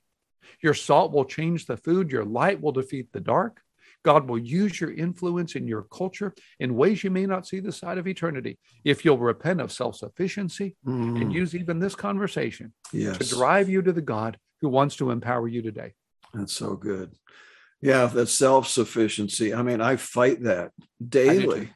Your 0.63 0.75
salt 0.75 1.13
will 1.13 1.25
change 1.25 1.67
the 1.67 1.77
food. 1.77 2.11
Your 2.11 2.25
light 2.25 2.61
will 2.61 2.73
defeat 2.73 3.13
the 3.13 3.21
dark. 3.21 3.61
God 4.05 4.29
will 4.29 4.39
use 4.39 4.81
your 4.81 4.93
influence 4.93 5.55
in 5.55 5.69
your 5.69 5.83
culture 5.83 6.35
in 6.59 6.75
ways 6.75 7.05
you 7.05 7.11
may 7.11 7.25
not 7.25 7.47
see 7.47 7.61
the 7.61 7.71
side 7.71 7.99
of 7.99 8.09
eternity 8.09 8.59
if 8.85 9.05
you'll 9.05 9.19
repent 9.19 9.61
of 9.61 9.71
self 9.71 9.95
sufficiency 9.97 10.77
Mm, 10.87 11.21
and 11.23 11.33
use 11.33 11.55
even 11.55 11.79
this 11.79 11.95
conversation 11.95 12.73
yes. 12.93 13.19
to 13.19 13.29
drive 13.29 13.69
you 13.69 13.81
to 13.83 13.93
the 13.93 14.03
God 14.03 14.39
who 14.61 14.69
wants 14.69 14.97
to 14.97 15.11
empower 15.11 15.47
you 15.47 15.63
today. 15.63 15.95
That's 16.35 16.53
so 16.53 16.75
good. 16.75 17.13
Yeah, 17.81 18.07
that 18.07 18.27
self 18.29 18.67
sufficiency. 18.69 19.55
I 19.55 19.63
mean, 19.63 19.81
I 19.81 19.97
fight 19.97 20.43
that 20.43 20.73
daily. 21.07 21.67
too. 21.67 21.73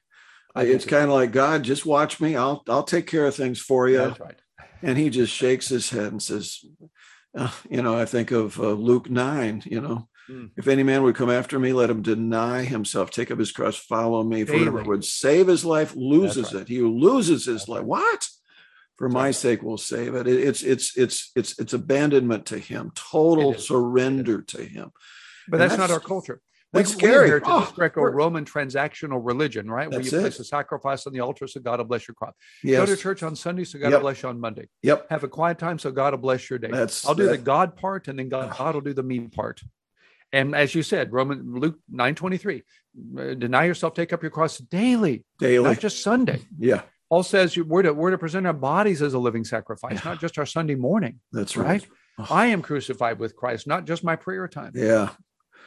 I 0.54 0.62
It's 0.64 0.84
kind 0.86 1.04
of 1.04 1.10
like 1.10 1.32
God, 1.32 1.62
just 1.64 1.84
watch 1.84 2.20
me. 2.20 2.34
I'll 2.34 2.62
I'll 2.68 2.82
take 2.84 3.06
care 3.06 3.26
of 3.26 3.34
things 3.34 3.60
for 3.60 3.88
you. 3.88 3.98
That's 3.98 4.18
right. 4.20 4.40
And 4.82 4.96
he 4.98 5.10
just 5.10 5.32
shakes 5.32 5.68
his 5.68 5.90
head 5.90 6.12
and 6.12 6.22
says, 6.22 6.64
uh, 7.36 7.50
you 7.70 7.82
know, 7.82 7.96
I 7.98 8.04
think 8.04 8.30
of 8.30 8.58
uh, 8.58 8.70
Luke 8.72 9.08
nine. 9.10 9.62
You 9.64 9.80
know, 9.80 10.08
Mm. 10.28 10.50
if 10.56 10.66
any 10.66 10.82
man 10.82 11.04
would 11.04 11.14
come 11.14 11.30
after 11.30 11.56
me, 11.56 11.72
let 11.72 11.88
him 11.88 12.02
deny 12.02 12.64
himself, 12.64 13.12
take 13.12 13.30
up 13.30 13.38
his 13.38 13.52
cross, 13.52 13.76
follow 13.76 14.24
me. 14.24 14.42
For 14.42 14.54
whoever 14.58 14.82
would 14.82 15.04
save 15.04 15.46
his 15.46 15.64
life 15.64 15.94
loses 15.94 16.52
right. 16.52 16.62
it. 16.62 16.68
He 16.68 16.78
who 16.78 16.98
loses 16.98 17.44
his 17.44 17.58
That's 17.58 17.68
life, 17.68 17.78
right. 17.82 17.86
what? 17.86 18.28
For 18.96 19.06
That's 19.06 19.14
my 19.14 19.24
right. 19.26 19.34
sake 19.36 19.62
will 19.62 19.78
save 19.78 20.16
it. 20.16 20.26
It- 20.26 20.40
It's 20.48 20.62
it's 20.64 20.96
it's 20.96 21.30
it's 21.36 21.56
it's 21.60 21.74
abandonment 21.74 22.44
to 22.46 22.58
him, 22.58 22.90
total 22.96 23.54
surrender 23.54 24.42
to 24.42 24.64
him. 24.64 24.90
But 25.46 25.60
And 25.60 25.70
that's, 25.70 25.78
not 25.78 25.92
our 25.92 26.00
culture. 26.00 26.40
That's 26.72 26.94
we, 26.94 26.98
scary. 26.98 27.12
We 27.18 27.24
inherited 27.24 27.48
Oh, 27.48 27.60
this 27.60 27.72
Greco-Roman 27.72 28.44
transactional 28.44 29.20
religion, 29.22 29.70
right? 29.70 29.90
Where 29.90 30.00
you 30.00 30.16
it. 30.16 30.20
place 30.20 30.38
a 30.40 30.44
sacrifice 30.44 31.06
on 31.06 31.12
the 31.12 31.20
altar 31.20 31.46
so 31.46 31.60
God 31.60 31.78
will 31.78 31.86
bless 31.86 32.06
your 32.08 32.14
crop. 32.14 32.34
Yes. 32.62 32.80
Go 32.88 32.94
to 32.94 33.00
church 33.00 33.22
on 33.22 33.36
Sunday 33.36 33.64
so 33.64 33.78
God 33.78 33.86
Yep. 33.90 33.92
will 33.94 34.00
bless 34.00 34.22
you 34.22 34.28
on 34.28 34.40
Monday. 34.40 34.68
Yep. 34.82 35.06
Have 35.10 35.24
a 35.24 35.28
quiet 35.28 35.58
time 35.58 35.78
so 35.78 35.90
God 35.90 36.12
will 36.12 36.18
bless 36.18 36.50
your 36.50 36.58
day. 36.58 36.68
That's 36.70 37.06
I'll 37.06 37.14
do 37.14 37.28
the 37.28 37.38
God 37.38 37.76
part, 37.76 38.08
and 38.08 38.18
then 38.18 38.28
God, 38.28 38.56
God 38.56 38.74
will 38.74 38.82
do 38.82 38.92
the 38.94 39.02
me 39.02 39.20
part. 39.20 39.62
And 40.32 40.54
as 40.56 40.74
you 40.74 40.82
said, 40.82 41.12
Roman 41.12 41.54
Luke 41.54 41.78
nine 41.88 42.14
twenty 42.16 42.36
three, 42.36 42.64
uh, 43.16 43.34
deny 43.34 43.64
yourself, 43.64 43.94
take 43.94 44.12
up 44.12 44.22
your 44.22 44.32
cross 44.32 44.58
daily, 44.58 45.24
daily. 45.38 45.64
not 45.64 45.78
just 45.78 46.02
Sunday. 46.02 46.40
yeah, 46.58 46.82
Paul 47.08 47.22
says 47.22 47.56
you, 47.56 47.64
we're 47.64 47.82
to 47.82 47.94
we're 47.94 48.10
to 48.10 48.18
present 48.18 48.44
our 48.44 48.52
bodies 48.52 49.02
as 49.02 49.14
a 49.14 49.18
living 49.20 49.44
sacrifice, 49.44 50.04
not 50.04 50.20
just 50.20 50.36
our 50.36 50.44
Sunday 50.46 50.74
morning. 50.74 51.20
that's 51.32 51.56
right. 51.56 51.86
Right? 52.18 52.30
I 52.30 52.46
am 52.46 52.60
crucified 52.62 53.18
with 53.20 53.36
Christ, 53.36 53.66
not 53.68 53.84
just 53.84 54.02
my 54.02 54.16
prayer 54.16 54.48
time. 54.48 54.72
Yeah. 54.74 55.10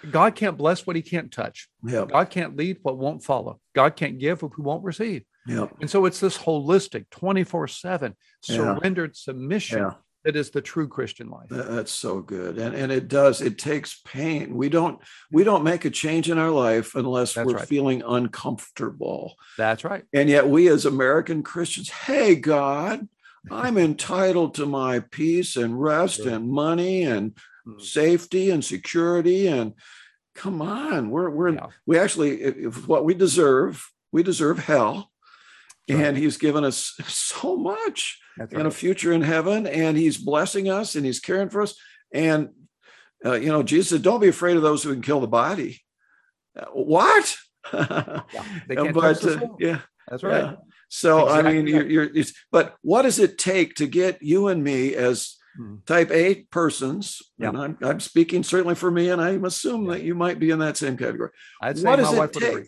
God 0.10 0.36
can't 0.36 0.58
bless 0.58 0.86
what 0.86 0.96
He 0.96 1.02
can't 1.02 1.32
touch. 1.32 1.68
Yeah. 1.84 2.06
God 2.10 2.30
can't 2.30 2.56
lead 2.56 2.78
what 2.82 2.98
won't 2.98 3.24
follow. 3.24 3.60
God 3.74 3.96
can't 3.96 4.20
give 4.20 4.42
what 4.42 4.58
won't 4.60 4.84
receive. 4.84 5.24
Yeah. 5.48 5.68
And 5.82 5.90
so 5.90 6.06
it's 6.06 6.20
this 6.20 6.38
holistic, 6.38 7.06
twenty 7.10 7.44
four 7.44 7.68
seven 7.68 8.16
Yeah. 8.48 8.56
surrendered 8.56 9.16
submission 9.16 9.80
Yeah. 9.80 9.94
that 10.26 10.36
is 10.36 10.52
the 10.52 10.62
true 10.62 10.88
Christian 10.88 11.30
life. 11.30 11.48
That's 11.50 11.92
so 11.92 12.20
good. 12.22 12.58
And 12.58 12.76
and 12.76 12.92
it 12.92 13.08
does, 13.08 13.42
it 13.42 13.58
takes 13.58 14.02
pain. 14.06 14.56
We 14.56 14.70
don't 14.70 15.00
we 15.32 15.44
don't 15.44 15.64
make 15.64 15.86
a 15.86 15.90
change 15.90 16.30
in 16.30 16.38
our 16.38 16.52
life 16.52 16.94
unless 16.96 17.34
That's 17.34 17.48
we're 17.48 17.58
right. 17.58 17.68
feeling 17.68 18.04
uncomfortable. 18.06 19.36
That's 19.58 19.84
right. 19.84 20.04
And 20.14 20.30
yet 20.30 20.48
we 20.48 20.68
as 20.70 20.86
American 20.86 21.44
Christians, 21.44 21.90
hey 21.90 22.36
God, 22.36 23.08
I'm 23.50 23.78
entitled 23.78 24.56
to 24.56 24.66
my 24.66 25.00
peace 25.00 25.56
and 25.56 25.82
rest 25.82 26.18
Sure. 26.18 26.30
and 26.34 26.50
money 26.50 27.04
and 27.04 27.36
Mm. 27.68 27.82
safety 27.82 28.50
and 28.52 28.64
security 28.64 29.48
and 29.48 29.74
come 30.36 30.62
on, 30.62 31.10
we're 31.10 31.30
we're 31.30 31.50
Yeah. 31.54 31.68
we 31.86 31.98
actually 32.00 32.42
if, 32.42 32.88
what 32.88 33.04
we 33.06 33.14
deserve, 33.14 33.86
we 34.12 34.24
deserve 34.24 34.60
hell. 34.60 35.12
Right. 35.90 36.06
And 36.06 36.18
he's 36.18 36.38
given 36.38 36.64
us 36.64 36.94
so 37.08 37.58
much 37.58 38.20
That's 38.38 38.54
and 38.54 38.68
a 38.68 38.72
future 38.72 39.12
in 39.12 39.22
heaven 39.24 39.66
and 39.68 39.98
he's 39.98 40.18
blessing 40.18 40.70
us 40.70 40.96
and 40.96 41.04
he's 41.06 41.20
caring 41.20 41.50
for 41.50 41.62
us 41.64 41.74
and 42.14 42.50
uh, 43.26 43.34
you 43.34 43.48
know 43.50 43.64
jesus 43.64 43.90
said 43.90 44.04
don't 44.04 44.22
be 44.22 44.28
afraid 44.30 44.56
of 44.56 44.62
those 44.64 44.84
who 44.84 44.94
can 44.94 45.02
kill 45.02 45.20
the 45.20 45.28
body 45.28 45.82
Uh, 46.56 46.66
what 46.74 47.36
Yeah. 47.74 48.22
They 48.68 48.76
can't 48.76 48.94
but 48.94 49.02
touch 49.02 49.22
the 49.22 49.44
uh, 49.44 49.56
yeah 49.60 49.80
That's 50.08 50.24
right. 50.24 50.44
yeah. 50.44 50.56
so 50.90 51.28
i 51.28 51.42
mean 51.42 51.66
you're, 51.68 51.88
you're 51.88 52.04
it's, 52.16 52.34
but 52.52 52.76
what 52.82 53.02
does 53.02 53.18
it 53.20 53.38
take 53.40 53.76
to 53.76 53.88
get 53.88 54.22
you 54.22 54.48
and 54.48 54.64
me 54.64 54.94
as 54.96 55.36
Mm. 55.60 55.86
type 55.86 56.12
a 56.12 56.44
persons 56.52 57.22
Yeah. 57.38 57.50
and 57.50 57.58
I'm, 57.58 57.78
I'm 57.82 58.00
speaking 58.00 58.44
certainly 58.44 58.76
for 58.76 58.92
me 58.92 59.10
and 59.10 59.20
i'm 59.22 59.46
assume 59.46 59.86
Yeah. 59.86 59.94
that 59.94 60.04
you 60.04 60.14
might 60.14 60.38
be 60.40 60.52
in 60.52 60.60
that 60.60 60.78
same 60.78 60.96
category 60.96 61.32
I'd 61.62 61.78
say 61.78 61.84
what 61.86 62.00
my 62.00 62.04
does 62.04 62.14
it 62.14 62.34
take? 62.34 62.68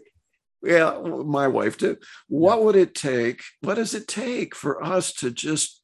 yeah 0.64 1.00
my 1.00 1.48
wife 1.48 1.78
too 1.78 1.98
what 2.28 2.64
would 2.64 2.76
it 2.76 2.96
take 2.96 3.44
what 3.62 3.76
does 3.76 3.94
it 3.94 4.08
take 4.08 4.56
for 4.56 4.84
us 4.84 5.14
to 5.14 5.30
just 5.30 5.84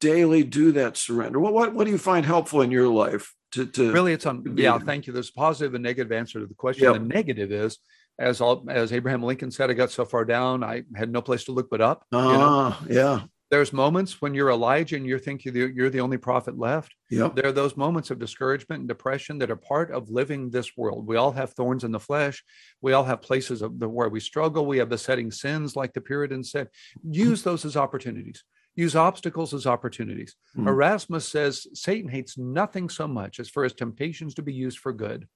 daily 0.00 0.42
do 0.42 0.72
that 0.72 0.96
surrender 0.96 1.38
what 1.38 1.52
what, 1.54 1.74
what 1.74 1.84
do 1.84 1.90
you 1.92 1.98
find 1.98 2.26
helpful 2.26 2.60
in 2.62 2.70
your 2.72 2.88
life 2.88 3.32
to 3.52 3.66
to 3.66 3.92
Really, 3.92 4.12
it's 4.14 4.24
on. 4.26 4.42
Yeah, 4.56 4.78
thank 4.78 5.06
you. 5.06 5.12
There's 5.12 5.28
a 5.28 5.32
positive 5.34 5.74
and 5.74 5.82
negative 5.82 6.10
answer 6.10 6.40
to 6.40 6.46
the 6.46 6.54
question. 6.54 6.84
Yep. 6.84 6.94
The 6.94 7.00
negative 7.00 7.52
is, 7.52 7.76
as 8.18 8.40
all, 8.40 8.64
as 8.70 8.94
Abraham 8.94 9.22
Lincoln 9.22 9.50
said, 9.50 9.68
I 9.68 9.74
got 9.74 9.90
so 9.90 10.06
far 10.06 10.24
down, 10.24 10.64
I 10.64 10.84
had 10.96 11.12
no 11.12 11.20
place 11.20 11.44
to 11.44 11.52
look 11.52 11.68
but 11.68 11.82
up. 11.82 12.06
you 12.10 12.18
know? 12.18 12.38
ah 12.40 12.82
yeah 12.88 13.20
There's 13.52 13.70
moments 13.74 14.22
when 14.22 14.32
you're 14.32 14.48
Elijah 14.48 14.96
and 14.96 15.06
you're 15.06 15.18
thinking 15.18 15.54
you're 15.54 15.90
the 15.90 16.00
only 16.00 16.16
prophet 16.16 16.58
left. 16.58 16.94
yep 17.10 17.36
There 17.36 17.48
are 17.48 17.52
those 17.52 17.76
moments 17.76 18.10
of 18.10 18.18
discouragement 18.18 18.80
and 18.80 18.88
depression 18.88 19.36
that 19.40 19.50
are 19.50 19.56
part 19.56 19.90
of 19.90 20.08
living 20.08 20.48
this 20.48 20.74
world. 20.74 21.06
We 21.06 21.16
all 21.16 21.32
have 21.32 21.50
thorns 21.52 21.84
in 21.84 21.92
the 21.92 22.00
flesh. 22.00 22.42
We 22.80 22.94
all 22.94 23.04
have 23.04 23.20
places 23.20 23.60
of 23.60 23.78
the 23.78 23.90
where 23.90 24.08
we 24.08 24.20
struggle. 24.20 24.64
We 24.64 24.78
have 24.78 24.88
besetting 24.88 25.30
sins, 25.30 25.76
like 25.76 25.92
the 25.92 26.00
Puritans 26.00 26.50
said. 26.50 26.68
Use 27.02 27.42
those 27.42 27.66
as 27.66 27.76
opportunities. 27.76 28.42
Use 28.74 28.96
obstacles 28.96 29.52
as 29.52 29.66
opportunities. 29.66 30.34
Mhm. 30.56 30.68
Erasmus 30.68 31.28
says 31.28 31.66
Satan 31.74 32.08
hates 32.08 32.38
nothing 32.38 32.88
so 32.88 33.06
much 33.06 33.38
as 33.38 33.50
for 33.50 33.64
his 33.64 33.74
temptations 33.74 34.32
to 34.36 34.42
be 34.42 34.54
used 34.54 34.78
for 34.78 34.94
good. 34.94 35.28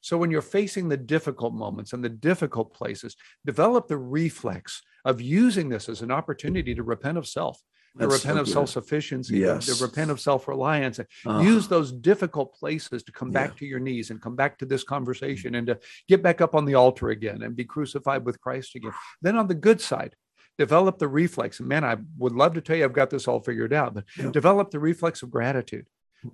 So 0.00 0.16
when 0.16 0.30
you're 0.30 0.42
facing 0.42 0.88
the 0.88 0.96
difficult 0.96 1.54
moments 1.54 1.92
and 1.92 2.02
the 2.02 2.08
difficult 2.08 2.72
places, 2.74 3.16
develop 3.44 3.88
the 3.88 3.98
reflex 3.98 4.82
of 5.04 5.20
using 5.20 5.68
this 5.68 5.88
as 5.88 6.02
an 6.02 6.10
opportunity 6.10 6.74
to 6.74 6.82
repent 6.82 7.18
of 7.18 7.26
self, 7.26 7.58
to 7.58 8.06
That's 8.06 8.12
so 8.14 8.18
repent 8.28 8.38
of 8.40 8.48
self-sufficiency, 8.48 9.34
to- 9.34 9.40
Yes. 9.40 9.66
to 9.78 9.84
repent 9.84 10.10
of 10.10 10.20
self-reliance, 10.20 10.98
and 11.00 11.08
Ah, 11.26 11.40
use 11.42 11.68
those 11.68 11.92
difficult 11.92 12.54
places 12.54 13.02
to 13.04 13.12
come 13.12 13.28
Yeah. 13.28 13.46
back 13.48 13.56
to 13.58 13.66
your 13.66 13.80
knees 13.80 14.10
and 14.10 14.22
come 14.22 14.36
back 14.36 14.58
to 14.58 14.66
this 14.66 14.84
conversation 14.84 15.54
and 15.54 15.66
to 15.66 15.78
get 16.08 16.22
back 16.22 16.40
up 16.40 16.54
on 16.54 16.64
the 16.64 16.74
altar 16.74 17.08
again 17.10 17.42
and 17.42 17.56
be 17.56 17.64
crucified 17.64 18.24
with 18.24 18.40
Christ 18.40 18.74
again. 18.76 18.92
Then 19.20 19.36
on 19.36 19.48
the 19.48 19.54
good 19.54 19.80
side, 19.80 20.14
develop 20.58 20.98
the 20.98 21.08
reflex. 21.08 21.58
And 21.60 21.68
man, 21.68 21.84
I 21.84 21.96
would 22.18 22.32
love 22.32 22.54
to 22.54 22.60
tell 22.60 22.76
you 22.76 22.84
I've 22.84 22.92
got 22.92 23.10
this 23.10 23.26
all 23.26 23.40
figured 23.40 23.72
out, 23.72 23.94
but 23.94 24.04
Yeah. 24.16 24.30
develop 24.30 24.70
the 24.70 24.78
reflex 24.80 25.22
of 25.22 25.30
gratitude, 25.30 25.86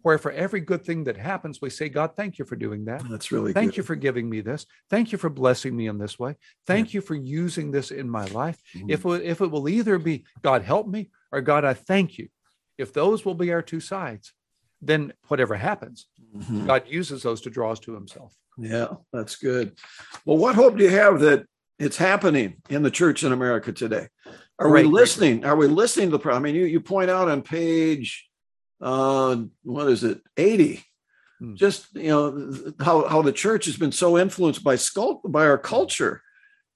where 0.02 0.18
for 0.18 0.32
every 0.32 0.60
good 0.60 0.84
thing 0.84 1.04
that 1.04 1.16
happens, 1.16 1.60
we 1.60 1.70
say, 1.70 1.88
God, 1.88 2.16
thank 2.16 2.38
you 2.38 2.44
for 2.44 2.56
doing 2.56 2.84
that. 2.86 3.02
that's 3.08 3.30
really 3.32 3.52
Thank 3.52 3.72
good. 3.72 3.76
you 3.78 3.82
for 3.82 3.94
giving 3.96 4.28
me 4.28 4.40
this. 4.40 4.66
Thank 4.90 5.12
you 5.12 5.18
for 5.18 5.30
blessing 5.30 5.76
me 5.76 5.86
in 5.86 5.98
this 5.98 6.18
way. 6.18 6.36
Thank 6.66 6.92
you 6.94 7.00
for 7.00 7.14
using 7.14 7.70
this 7.70 7.90
in 7.90 8.08
my 8.10 8.24
life. 8.26 8.58
Mhm. 8.74 8.90
If, 8.90 9.04
it- 9.04 9.22
if 9.24 9.40
it 9.40 9.50
will 9.50 9.68
either 9.68 9.98
be 9.98 10.24
God 10.42 10.62
help 10.62 10.88
me 10.88 11.10
or 11.32 11.40
God, 11.40 11.64
I 11.64 11.74
thank 11.74 12.18
you. 12.18 12.28
If 12.78 12.92
those 12.92 13.24
will 13.24 13.34
be 13.34 13.52
our 13.52 13.62
two 13.62 13.80
sides, 13.80 14.32
then 14.82 15.12
whatever 15.28 15.54
happens, 15.54 16.06
Mhm. 16.36 16.66
God 16.66 16.82
uses 16.88 17.22
those 17.22 17.40
to 17.42 17.50
draw 17.50 17.72
us 17.72 17.80
to 17.80 17.94
himself. 17.94 18.34
yeah 18.58 18.88
that's 19.12 19.36
good 19.36 19.76
well 20.24 20.38
what 20.38 20.54
hope 20.54 20.78
do 20.78 20.82
you 20.84 20.88
have 20.90 21.20
that 21.20 21.44
it's 21.78 21.98
happening 21.98 22.56
in 22.70 22.82
the 22.82 22.90
church 22.90 23.22
in 23.22 23.30
america 23.30 23.70
today 23.70 24.08
are 24.58 24.70
Great, 24.70 24.86
we 24.86 24.92
listening 24.92 25.44
are 25.44 25.56
we 25.56 25.66
listening 25.66 26.06
to 26.08 26.12
the 26.12 26.18
problem 26.18 26.42
i 26.42 26.44
mean 26.46 26.54
you, 26.54 26.64
you 26.64 26.80
point 26.80 27.10
out 27.10 27.28
on 27.28 27.42
page 27.42 28.26
uh 28.80 29.36
what 29.62 29.88
is 29.88 30.04
it? 30.04 30.20
80 30.36 30.84
Hmm. 31.38 31.54
just 31.54 31.94
you 31.94 32.08
know 32.08 32.72
how, 32.80 33.06
how 33.08 33.20
the 33.20 33.32
church 33.32 33.66
has 33.66 33.76
been 33.76 33.92
so 33.92 34.16
influenced 34.16 34.64
by 34.64 34.76
skull 34.76 35.20
by 35.24 35.46
our 35.46 35.58
culture. 35.58 36.22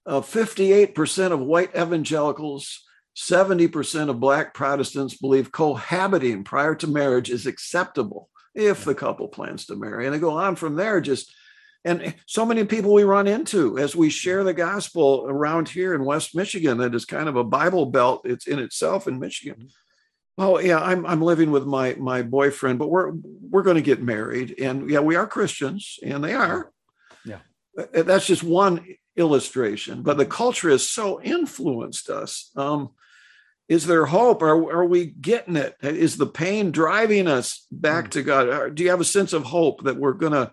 Uh, 0.07 0.21
58% 0.21 1.33
of 1.33 1.41
white 1.41 1.75
evangelicals 1.77 2.85
70% 3.17 4.09
of 4.09 4.21
black 4.21 4.55
protestants 4.55 5.17
believe 5.17 5.53
cohabiting 5.53 6.43
prior 6.45 6.75
to 6.77 6.87
marriage 6.87 7.29
is 7.29 7.47
acceptable 7.47 8.31
if 8.55 8.85
the 8.85 8.95
couple 8.95 9.29
plans 9.29 9.67
to 9.67 9.77
marry. 9.77 10.07
And 10.07 10.15
they 10.15 10.19
go 10.19 10.31
on 10.31 10.57
from 10.57 10.77
there 10.77 11.01
just 11.01 11.33
and 11.85 12.15
so 12.27 12.45
many 12.45 12.65
people 12.65 12.93
we 12.93 13.05
run 13.05 13.27
into 13.27 13.79
as 13.79 13.97
we 13.97 14.11
share 14.11 14.45
the 14.45 14.53
gospel 14.53 15.25
around 15.27 15.69
here 15.69 15.95
in 15.95 16.05
west 16.05 16.35
michigan 16.35 16.77
that 16.79 16.95
is 16.95 17.07
kind 17.07 17.29
of 17.29 17.37
a 17.37 17.45
bible 17.45 17.87
belt. 17.87 18.23
It's 18.25 18.47
in 18.47 18.59
itself 18.59 19.07
in 19.07 19.19
michigan 19.19 19.71
Oh 20.41 20.59
yeah, 20.59 20.79
I'm 20.79 21.05
I'm 21.05 21.21
living 21.21 21.51
with 21.51 21.67
my 21.67 21.95
my 21.99 22.23
boyfriend, 22.23 22.79
but 22.79 22.89
we're 22.89 23.13
we're 23.51 23.63
going 23.63 23.77
to 23.77 23.83
get 23.83 24.03
married, 24.03 24.55
and 24.59 24.89
yeah, 24.89 25.01
we 25.01 25.15
are 25.15 25.27
Christians, 25.27 25.99
and 26.03 26.25
they 26.25 26.33
are. 26.33 26.73
Yeah, 27.27 27.41
Uh, 27.77 28.03
that's 28.03 28.27
just 28.27 28.43
one 28.43 28.87
illustration. 29.17 30.03
But 30.03 30.17
the 30.17 30.25
culture 30.25 30.71
has 30.71 30.89
so 30.89 31.21
influenced 31.21 32.09
us. 32.09 32.51
Um, 32.57 32.91
is 33.69 33.87
there 33.87 34.07
hope? 34.07 34.41
Are 34.43 34.57
are 34.79 34.87
we 34.87 35.07
getting 35.07 35.57
it? 35.57 35.77
Is 35.83 36.17
the 36.17 36.27
pain 36.27 36.71
driving 36.71 37.27
us 37.29 37.67
back 37.71 38.07
Mm. 38.07 38.11
to 38.13 38.23
God? 38.23 38.49
Or 38.49 38.71
Do 38.71 38.83
you 38.83 38.89
have 38.91 39.01
a 39.03 39.05
sense 39.05 39.35
of 39.35 39.45
hope 39.45 39.85
that 39.85 39.97
we're 39.97 40.15
gonna 40.15 40.53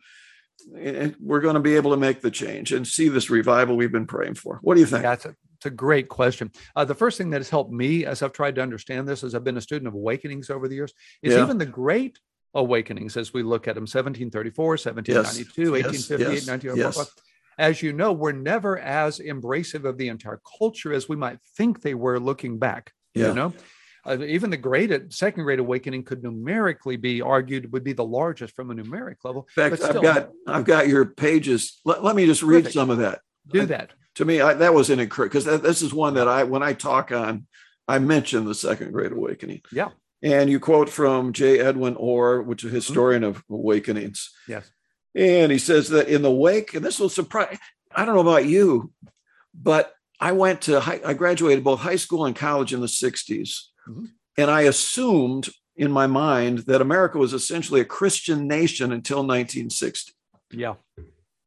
we're 1.19 1.39
going 1.39 1.53
to 1.55 1.61
be 1.61 1.77
able 1.77 1.91
to 1.91 1.97
make 1.97 2.19
the 2.21 2.31
change 2.31 2.73
and 2.73 2.85
see 2.85 3.07
this 3.07 3.29
revival 3.29 3.77
we've 3.77 3.91
been 3.91 4.05
praying 4.05 4.35
for? 4.35 4.59
What 4.61 4.73
do 4.73 4.81
you 4.81 4.85
think? 4.85 5.03
That's 5.03 5.25
a, 5.25 5.33
it's 5.57 5.65
a 5.65 5.69
great 5.71 6.07
question. 6.07 6.51
Uh, 6.75 6.85
the 6.85 6.93
first 6.95 7.17
thing 7.17 7.31
that 7.31 7.39
has 7.39 7.49
helped 7.49 7.71
me 7.71 8.05
as 8.05 8.21
I've 8.21 8.31
tried 8.33 8.55
to 8.55 8.61
understand 8.61 9.07
this, 9.07 9.23
as 9.23 9.33
I've 9.33 9.43
been 9.43 9.57
a 9.57 9.61
student 9.61 9.87
of 9.87 9.95
awakenings 9.95 10.49
over 10.49 10.67
the 10.67 10.75
years, 10.75 10.93
is 11.23 11.33
Yeah. 11.33 11.43
even 11.43 11.57
the 11.57 11.65
great 11.65 12.19
awakenings 12.53 13.17
as 13.17 13.33
we 13.33 13.43
look 13.43 13.67
at 13.67 13.75
them 13.75 13.87
1734, 13.87 14.77
1792, 14.77 15.61
Yes, 15.61 15.83
1858, 15.83 16.33
yes, 16.33 16.47
1904. 16.47 17.03
yes. 17.03 17.11
As 17.59 17.81
you 17.81 17.91
know, 17.91 18.13
we're 18.13 18.33
never 18.33 18.77
as 18.77 19.17
embracive 19.19 19.83
of 19.83 19.97
the 19.97 20.09
entire 20.09 20.39
culture 20.59 20.93
as 20.93 21.09
we 21.09 21.15
might 21.15 21.39
think 21.57 21.81
they 21.81 21.95
were 21.95 22.19
looking 22.19 22.59
back. 22.59 22.93
Yeah. 23.15 23.29
You 23.29 23.33
know, 23.33 23.53
uh, 24.05 24.19
even 24.23 24.51
the 24.51 24.57
great 24.57 25.11
second 25.11 25.43
great 25.43 25.57
awakening 25.59 26.03
could 26.03 26.21
numerically 26.21 26.97
be 26.97 27.19
argued 27.21 27.73
would 27.73 27.83
be 27.83 27.93
the 27.93 28.05
largest 28.05 28.55
from 28.55 28.69
a 28.69 28.75
numeric 28.75 29.15
level. 29.23 29.47
In 29.57 29.69
fact, 29.71 29.81
still, 29.81 29.97
I've 29.97 30.03
got 30.03 30.29
I've 30.45 30.65
got 30.65 30.87
your 30.87 31.05
pages. 31.05 31.79
Let, 31.83 32.03
let 32.03 32.15
me 32.15 32.27
just 32.27 32.43
read 32.43 32.57
Terrific. 32.65 32.73
some 32.73 32.91
of 32.91 32.99
that. 32.99 33.21
do 33.51 33.65
that. 33.65 33.93
To 34.17 34.25
me, 34.25 34.41
I, 34.41 34.53
that 34.55 34.73
was 34.73 34.89
an 34.89 34.99
encouragement 34.99 35.45
because 35.45 35.61
this 35.61 35.81
is 35.83 35.93
one 35.93 36.15
that 36.15 36.27
I 36.27 36.43
when 36.43 36.63
I 36.63 36.73
talk 36.73 37.11
on, 37.11 37.45
I 37.87 37.99
mention 37.99 38.45
the 38.45 38.55
Second 38.55 38.91
Great 38.91 39.11
Awakening. 39.11 39.61
Yeah. 39.71 39.89
And 40.23 40.49
you 40.49 40.59
quote 40.59 40.89
from 40.89 41.33
J. 41.33 41.59
Edwin 41.59 41.95
Orr, 41.95 42.41
which 42.41 42.63
is 42.63 42.71
a 42.71 42.75
historian 42.75 43.23
of 43.23 43.43
awakenings. 43.47 44.31
Yes. 44.47 44.69
And 45.13 45.51
he 45.51 45.59
says 45.59 45.89
that 45.89 46.07
in 46.07 46.23
the 46.23 46.31
wake, 46.31 46.73
and 46.73 46.83
this 46.83 46.99
will 46.99 47.09
surprise, 47.09 47.59
I 47.95 48.05
don't 48.05 48.15
know 48.15 48.21
about 48.21 48.45
you, 48.45 48.91
but 49.53 49.93
I 50.19 50.31
went 50.31 50.61
to, 50.63 50.79
high, 50.79 50.99
I 51.05 51.13
graduated 51.13 51.63
both 51.63 51.81
high 51.81 51.95
school 51.95 52.25
and 52.25 52.35
college 52.35 52.73
in 52.73 52.81
the 52.81 52.87
60s. 52.87 53.69
Mhm. 53.87 54.07
And 54.39 54.49
I 54.49 54.61
assumed 54.61 55.49
in 55.75 55.91
my 55.91 56.07
mind 56.07 56.59
that 56.59 56.81
America 56.81 57.19
was 57.19 57.33
essentially 57.33 57.81
a 57.81 57.85
Christian 57.85 58.47
nation 58.47 58.91
until 58.91 59.17
1960. 59.17 60.13
Yeah, 60.51 60.75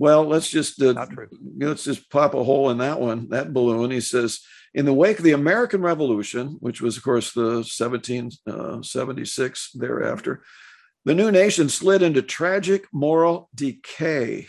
Well, 0.00 0.24
let's 0.24 0.48
just 0.48 0.80
uh, 0.80 0.94
let's 1.58 1.84
just 1.84 2.08
pop 2.08 2.32
a 2.32 2.42
hole 2.42 2.70
in 2.70 2.78
that 2.78 2.98
one, 2.98 3.28
that 3.28 3.52
balloon. 3.52 3.90
He 3.90 4.00
says, 4.00 4.40
in 4.72 4.86
the 4.86 4.94
wake 4.94 5.18
of 5.18 5.24
the 5.24 5.32
American 5.32 5.82
Revolution, 5.82 6.56
which 6.60 6.80
was, 6.80 6.96
of 6.96 7.02
course, 7.02 7.34
the 7.34 7.56
1776 7.56 9.72
thereafter, 9.74 10.42
the 11.04 11.14
new 11.14 11.30
nation 11.30 11.68
slid 11.68 12.00
into 12.00 12.22
tragic 12.22 12.86
moral 12.94 13.50
decay. 13.54 14.46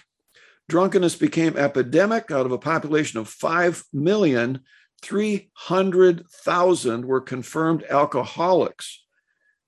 Drunkenness 0.69 1.17
became 1.17 1.57
epidemic 1.57 2.31
out 2.31 2.45
of 2.45 2.53
a 2.53 2.57
population 2.57 3.19
of 3.19 3.27
5 3.27 3.83
million. 3.91 4.61
300,000 5.01 7.05
were 7.05 7.19
confirmed 7.19 7.83
alcoholics. 7.89 9.03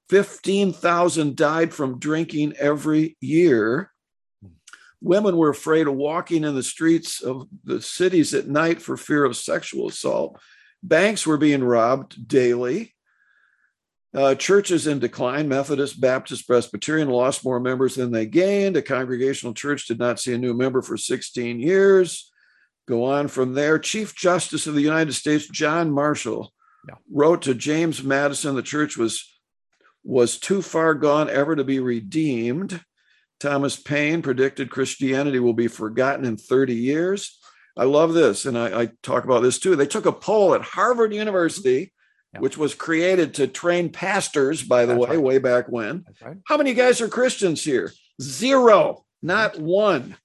15,000 0.10 1.36
died 1.36 1.74
from 1.74 2.00
drinking 2.00 2.54
every 2.58 3.18
year 3.20 3.90
women 5.04 5.36
were 5.36 5.50
afraid 5.50 5.86
of 5.88 5.94
walking 5.96 6.44
in 6.46 6.56
the 6.56 6.64
streets 6.64 7.22
of 7.22 7.48
the 7.66 7.82
cities 7.82 8.34
at 8.34 8.48
night 8.48 8.82
for 8.82 8.96
fear 8.96 9.26
of 9.26 9.36
sexual 9.36 9.90
assault. 9.90 10.40
Banks 10.82 11.28
were 11.28 11.38
being 11.38 11.64
robbed 11.64 12.28
daily. 12.28 12.96
Uh, 14.16 14.36
churches 14.36 14.88
in 14.88 15.00
decline, 15.00 15.48
Methodist, 15.50 16.00
Baptist, 16.00 16.48
Presbyterian 16.48 17.10
lost 17.10 17.44
more 17.44 17.60
members 17.60 17.96
than 17.96 18.12
they 18.12 18.26
gained. 18.26 18.78
A 18.78 18.82
congregational 18.82 19.54
church 19.54 19.88
did 19.88 20.00
not 20.00 20.20
see 20.20 20.34
a 20.34 20.38
new 20.38 20.54
member 20.54 20.82
for 20.82 20.98
16 20.98 21.60
years. 21.60 22.32
Go 22.88 23.06
on 23.06 23.28
from 23.28 23.54
there. 23.54 23.80
Chief 23.80 24.16
Justice 24.16 24.68
of 24.68 24.76
the 24.76 24.82
United 24.82 25.14
States, 25.14 25.48
John 25.48 25.92
Marshall, 25.92 26.54
Yeah. 26.88 26.96
wrote 27.12 27.42
to 27.44 27.54
James 27.56 28.04
Madison 28.04 28.56
the 28.56 28.62
church 28.62 28.98
was, 28.98 29.26
was 30.04 30.38
too 30.38 30.62
far 30.62 30.94
gone 30.94 31.30
ever 31.30 31.56
to 31.56 31.64
be 31.64 31.80
redeemed. 31.80 32.82
Thomas 33.44 33.76
Paine 33.76 34.22
predicted 34.22 34.70
Christianity 34.70 35.38
will 35.38 35.54
be 35.54 35.68
forgotten 35.68 36.24
in 36.24 36.38
30 36.38 36.74
years. 36.76 37.38
I 37.76 37.84
love 37.84 38.14
this, 38.14 38.46
and 38.46 38.58
I, 38.58 38.84
I 38.84 38.90
talk 39.02 39.26
about 39.26 39.42
this 39.42 39.60
too. 39.60 39.76
They 39.76 39.86
took 39.86 40.06
a 40.06 40.14
poll 40.14 40.56
at 40.56 40.62
Harvard 40.62 41.14
University, 41.14 41.92
Yeah. 42.34 42.40
which 42.40 42.58
was 42.58 42.74
created 42.74 43.34
to 43.36 43.48
train 43.48 43.90
pastors, 43.90 44.64
by 44.64 44.86
the 44.86 44.94
That's 44.94 45.08
way, 45.08 45.10
right. 45.18 45.22
way 45.22 45.38
back 45.40 45.66
when. 45.68 46.06
Right. 46.24 46.38
How 46.48 46.56
many 46.56 46.74
guys 46.74 47.02
are 47.02 47.10
Christians 47.10 47.62
here? 47.64 47.92
Zero, 48.22 49.04
not 49.22 49.60
one. 49.60 50.16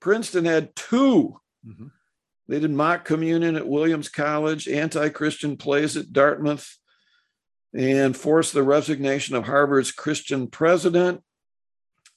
Princeton 0.00 0.44
had 0.44 0.76
two. 0.76 1.40
Mhm. 1.66 1.90
They 2.48 2.60
did 2.60 2.70
mock 2.72 3.06
communion 3.06 3.56
at 3.56 3.66
Williams 3.66 4.10
College, 4.10 4.68
anti 4.68 5.08
Christian 5.08 5.56
plays 5.56 5.96
at 5.96 6.12
Dartmouth, 6.12 6.76
and 7.72 8.14
forced 8.14 8.52
the 8.52 8.62
resignation 8.62 9.36
of 9.36 9.44
Harvard's 9.44 9.90
Christian 9.92 10.48
president. 10.48 11.22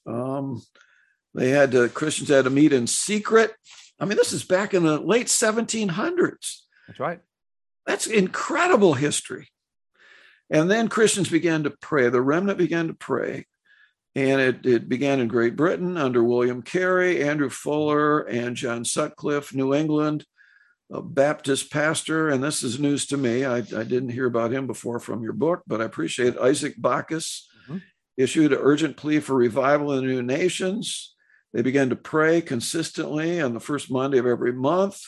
Um, 0.05 0.61
they 1.33 1.49
had 1.49 1.71
to, 1.71 1.89
Christians 1.89 2.29
had 2.29 2.45
to 2.45 2.49
meet 2.49 2.73
in 2.73 2.87
secret. 2.87 3.53
I 3.99 4.05
mean, 4.05 4.17
this 4.17 4.33
is 4.33 4.43
back 4.43 4.73
in 4.73 4.83
the 4.83 4.99
late 4.99 5.27
1700s. 5.27 6.61
That's 6.87 6.99
right. 6.99 7.19
That's 7.85 8.07
incredible 8.07 8.93
history. 8.93 9.49
And 10.49 10.69
then 10.69 10.87
Christians 10.87 11.29
began 11.29 11.63
to 11.63 11.71
pray. 11.71 12.09
The 12.09 12.21
remnant 12.21 12.57
began 12.57 12.87
to 12.87 12.93
pray. 12.93 13.45
And 14.15 14.39
it, 14.39 14.65
it 14.65 14.89
began 14.89 15.19
in 15.19 15.27
Great 15.27 15.55
Britain 15.55 15.97
under 15.97 16.23
William 16.23 16.61
Carey, 16.61 17.21
Andrew 17.21 17.49
Fuller, 17.49 18.21
and 18.21 18.55
John 18.55 18.85
Sutcliff, 18.85 19.53
New 19.53 19.73
England, 19.73 20.25
a 20.89 21.01
Baptist 21.01 21.71
pastor. 21.71 22.29
And 22.29 22.41
this 22.41 22.63
is 22.63 22.79
news 22.79 23.07
to 23.07 23.17
me. 23.17 23.43
I, 23.43 23.57
I 23.57 23.61
didn't 23.61 24.09
hear 24.09 24.25
about 24.25 24.53
him 24.53 24.67
before 24.67 24.99
from 24.99 25.21
your 25.21 25.33
book, 25.33 25.63
but 25.67 25.81
I 25.81 25.85
appreciate 25.85 26.35
it. 26.35 26.39
Isaac 26.39 26.75
Backus. 26.77 27.49
Issued 28.17 28.53
an 28.53 28.59
urgent 28.61 28.97
plea 28.97 29.19
for 29.19 29.35
revival 29.35 29.93
in 29.93 30.05
the 30.05 30.11
new 30.11 30.21
nations. 30.21 31.15
They 31.53 31.61
began 31.61 31.89
to 31.89 31.95
pray 31.95 32.41
consistently 32.41 33.41
on 33.41 33.53
the 33.53 33.59
first 33.59 33.91
Monday 33.91 34.17
of 34.17 34.25
every 34.25 34.53
month. 34.53 35.01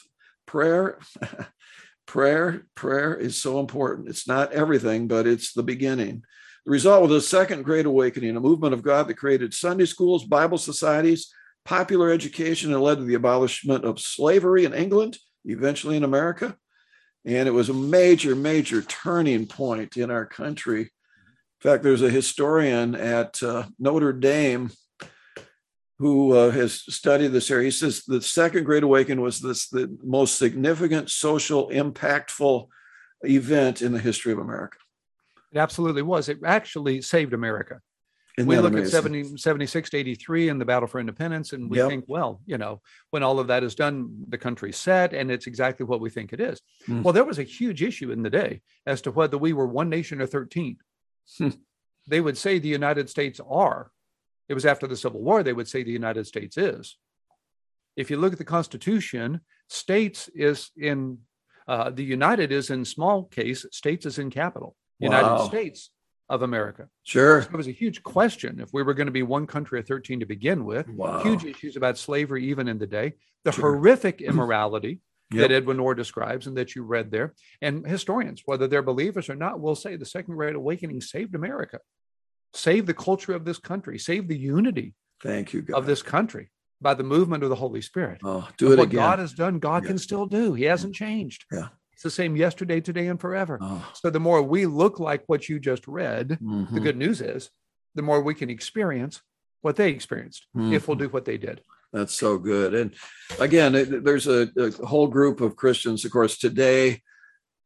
Prayer, 0.45 0.99
prayer, 2.07 2.65
prayer 2.75 3.15
is 3.15 3.41
so 3.41 3.59
important. 3.59 4.07
It's 4.07 4.27
not 4.27 4.53
everything, 4.53 5.07
but 5.07 5.27
it's 5.27 5.53
the 5.53 5.63
beginning. 5.63 6.23
The 6.65 6.71
result 6.71 7.01
was 7.03 7.11
the 7.11 7.21
second 7.21 7.63
great 7.63 7.85
awakening, 7.85 8.35
a 8.35 8.41
movement 8.41 8.73
of 8.73 8.81
God 8.81 9.07
that 9.07 9.17
created 9.17 9.53
Sunday 9.53 9.85
schools, 9.85 10.25
Bible 10.25 10.57
societies, 10.57 11.33
popular 11.65 12.11
education, 12.11 12.73
and 12.73 12.81
led 12.81 12.97
to 12.97 13.03
the 13.03 13.15
abolishment 13.15 13.83
of 13.83 13.99
slavery 13.99 14.63
in 14.63 14.73
England, 14.73 15.17
eventually 15.45 15.97
in 15.97 16.03
America. 16.03 16.55
And 17.25 17.47
it 17.47 17.51
was 17.51 17.67
a 17.67 17.73
major, 17.73 18.35
major 18.35 18.81
turning 18.81 19.47
point 19.47 19.97
in 19.97 20.09
our 20.09 20.25
country. 20.25 20.91
In 21.63 21.71
fact, 21.71 21.83
there's 21.83 22.03
a 22.03 22.09
historian 22.09 22.93
at 22.93 23.41
uh, 23.41 23.63
Notre 23.79 24.13
Dame 24.13 24.69
who 25.97 26.33
uh, 26.33 26.51
has 26.51 26.73
studied 26.93 27.29
this 27.29 27.49
area. 27.49 27.65
He 27.65 27.71
says 27.71 28.03
the 28.05 28.21
Second 28.21 28.65
Great 28.65 28.83
Awakening 28.83 29.21
was 29.21 29.39
this 29.39 29.67
the 29.67 29.97
most 30.03 30.37
significant 30.37 31.09
social, 31.09 31.69
impactful 31.69 32.67
event 33.23 33.81
in 33.81 33.91
the 33.91 33.99
history 33.99 34.31
of 34.31 34.37
America. 34.37 34.77
It 35.51 35.57
absolutely 35.57 36.03
was. 36.03 36.29
It 36.29 36.37
actually 36.45 37.01
saved 37.01 37.33
America. 37.33 37.81
Isn't 38.37 38.47
we 38.47 38.57
look 38.59 38.73
amazing? 38.73 38.85
at 38.85 39.03
70, 39.03 39.37
76 39.37 39.89
to 39.89 39.97
83 39.97 40.49
and 40.49 40.61
the 40.61 40.65
battle 40.65 40.87
for 40.87 40.99
independence, 40.99 41.53
and 41.53 41.71
we 41.71 41.77
Yep. 41.77 41.89
think, 41.89 42.05
well, 42.07 42.39
you 42.45 42.59
know, 42.59 42.81
when 43.09 43.23
all 43.23 43.39
of 43.39 43.47
that 43.47 43.63
is 43.63 43.73
done, 43.73 44.25
the 44.29 44.37
country's 44.37 44.77
set, 44.77 45.15
and 45.15 45.31
it's 45.31 45.47
exactly 45.47 45.87
what 45.87 46.01
we 46.01 46.11
think 46.11 46.33
it 46.33 46.39
is. 46.39 46.61
Mm. 46.87 47.01
Well, 47.01 47.13
there 47.13 47.23
was 47.23 47.39
a 47.39 47.43
huge 47.43 47.81
issue 47.81 48.11
in 48.11 48.21
the 48.21 48.29
day 48.29 48.61
as 48.85 49.01
to 49.01 49.11
whether 49.11 49.39
we 49.39 49.53
were 49.53 49.65
one 49.65 49.89
nation 49.89 50.21
or 50.21 50.27
13. 50.27 50.77
Hmm. 51.37 51.49
They 52.09 52.21
would 52.21 52.37
say 52.37 52.57
the 52.57 52.69
United 52.69 53.09
States 53.09 53.41
are. 53.45 53.91
It 54.47 54.53
was 54.53 54.65
after 54.65 54.87
the 54.87 54.95
Civil 54.95 55.21
War, 55.21 55.43
they 55.43 55.51
would 55.51 55.67
say 55.67 55.83
the 55.83 55.91
United 55.91 56.25
States 56.25 56.55
is. 56.57 56.95
If 57.97 58.09
you 58.09 58.15
look 58.15 58.31
at 58.31 58.37
the 58.39 58.45
Constitution, 58.45 59.41
states 59.67 60.29
is 60.33 60.71
in 60.77 61.17
uh, 61.67 61.89
the 61.89 62.05
United 62.05 62.53
is 62.53 62.69
in 62.69 62.85
small 62.85 63.25
case, 63.25 63.65
states 63.73 64.05
is 64.05 64.19
in 64.19 64.29
capital. 64.29 64.77
United 64.99 65.43
States 65.47 65.89
of 66.29 66.43
America. 66.43 66.87
Sure. 67.03 67.39
It 67.39 67.51
was 67.51 67.67
a 67.67 67.71
huge 67.71 68.03
question 68.03 68.61
if 68.61 68.69
we 68.71 68.83
were 68.83 68.93
going 68.93 69.07
to 69.07 69.11
be 69.11 69.23
one 69.23 69.45
country 69.45 69.77
of 69.79 69.85
13 69.85 70.21
to 70.21 70.25
begin 70.25 70.63
with. 70.63 70.87
Wow. 70.87 71.21
Huge 71.23 71.43
issues 71.43 71.75
about 71.75 71.97
slavery, 71.97 72.45
even 72.45 72.69
in 72.69 72.77
the 72.77 72.87
day, 72.87 73.15
the 73.43 73.51
Sure. 73.51 73.73
horrific 73.75 74.21
immorality 74.21 75.01
Yep. 75.31 75.41
that 75.49 75.53
Edwin 75.55 75.79
Orr 75.79 75.93
describes 75.93 76.47
and 76.47 76.55
that 76.57 76.73
you 76.75 76.83
read 76.83 77.11
there. 77.11 77.33
And 77.61 77.85
historians, 77.85 78.43
whether 78.45 78.65
they're 78.67 78.81
believers 78.81 79.29
or 79.29 79.35
not, 79.35 79.59
will 79.59 79.75
say 79.75 79.95
the 79.97 80.05
Second 80.05 80.35
Great 80.35 80.55
Awakening 80.55 81.01
saved 81.01 81.35
America, 81.35 81.79
saved 82.53 82.87
the 82.87 82.93
culture 82.93 83.33
of 83.33 83.43
this 83.43 83.57
country, 83.57 83.99
saved 83.99 84.29
the 84.29 84.37
unity 84.37 84.95
Thank 85.21 85.51
you, 85.53 85.63
God. 85.63 85.77
of 85.77 85.85
this 85.85 86.01
country 86.01 86.49
by 86.79 86.93
the 86.93 87.03
movement 87.03 87.43
of 87.43 87.49
the 87.49 87.55
Holy 87.55 87.81
Spirit. 87.81 88.21
Oh, 88.23 88.47
do 88.57 88.71
it 88.71 88.77
what 88.77 88.85
again. 88.85 88.99
God 89.01 89.19
has 89.19 89.33
done, 89.33 89.59
God 89.59 89.83
Yeah. 89.83 89.89
can 89.89 89.97
still 89.97 90.27
do. 90.27 90.53
He 90.53 90.63
hasn't 90.63 90.95
changed. 90.95 91.43
Yeah. 91.51 91.69
It's 91.91 92.03
the 92.03 92.09
same 92.11 92.37
yesterday, 92.37 92.79
today, 92.79 93.07
and 93.07 93.19
forever. 93.19 93.57
Oh, 93.59 93.91
So 93.95 94.09
the 94.09 94.19
more 94.19 94.41
we 94.41 94.65
look 94.65 94.99
like 94.99 95.23
what 95.27 95.49
you 95.49 95.59
just 95.59 95.87
read, 95.87 96.29
the 96.29 96.35
mhm, 96.37 96.83
good 96.83 96.95
news 96.95 97.19
is 97.19 97.49
the 97.95 98.03
more 98.03 98.21
we 98.21 98.35
can 98.35 98.49
experience 98.51 99.21
what 99.61 99.75
they 99.75 99.89
experienced 99.89 100.45
if 100.55 100.87
we'll 100.87 100.95
mhm. 100.95 100.99
do 101.01 101.09
what 101.09 101.25
they 101.25 101.37
did. 101.37 101.61
That's 101.97 102.13
so 102.13 102.37
good. 102.37 102.73
And 102.73 102.93
again, 103.39 103.75
it- 103.75 104.03
there's 104.03 104.27
a, 104.27 104.49
a 104.57 104.85
whole 104.85 105.07
group 105.07 105.41
of 105.41 105.55
Christians, 105.55 106.05
of 106.05 106.11
course, 106.11 106.37
today. 106.37 107.01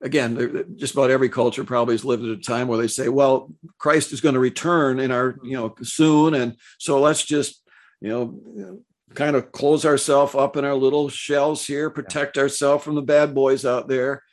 Again, 0.04 0.66
just 0.78 0.94
about 0.96 1.12
every 1.12 1.30
culture 1.30 1.64
probably 1.64 1.94
has 1.94 2.04
lived 2.04 2.24
at 2.24 2.30
a 2.32 2.38
time 2.38 2.68
where 2.68 2.80
they 2.80 2.88
say, 2.88 3.08
"Well, 3.08 3.54
Christ 3.78 4.12
is 4.12 4.22
going 4.22 4.34
to 4.34 4.40
return 4.40 5.00
in 5.00 5.12
our, 5.12 5.36
you 5.44 5.56
know, 5.56 5.76
soon," 5.84 6.34
and 6.34 6.56
so 6.80 7.00
let's 7.00 7.24
just, 7.24 7.62
you 8.02 8.10
know, 8.10 8.82
kind 9.14 9.36
of 9.36 9.52
close 9.52 9.86
ourselves 9.86 10.34
up 10.34 10.58
in 10.58 10.66
our 10.66 10.74
little 10.74 11.08
shells 11.10 11.68
here, 11.68 11.92
protect 11.92 12.38
ourselves 12.40 12.84
from 12.84 12.96
the 12.96 13.02
bad 13.04 13.36
boys 13.36 13.64
out 13.64 13.88
there, 13.88 14.24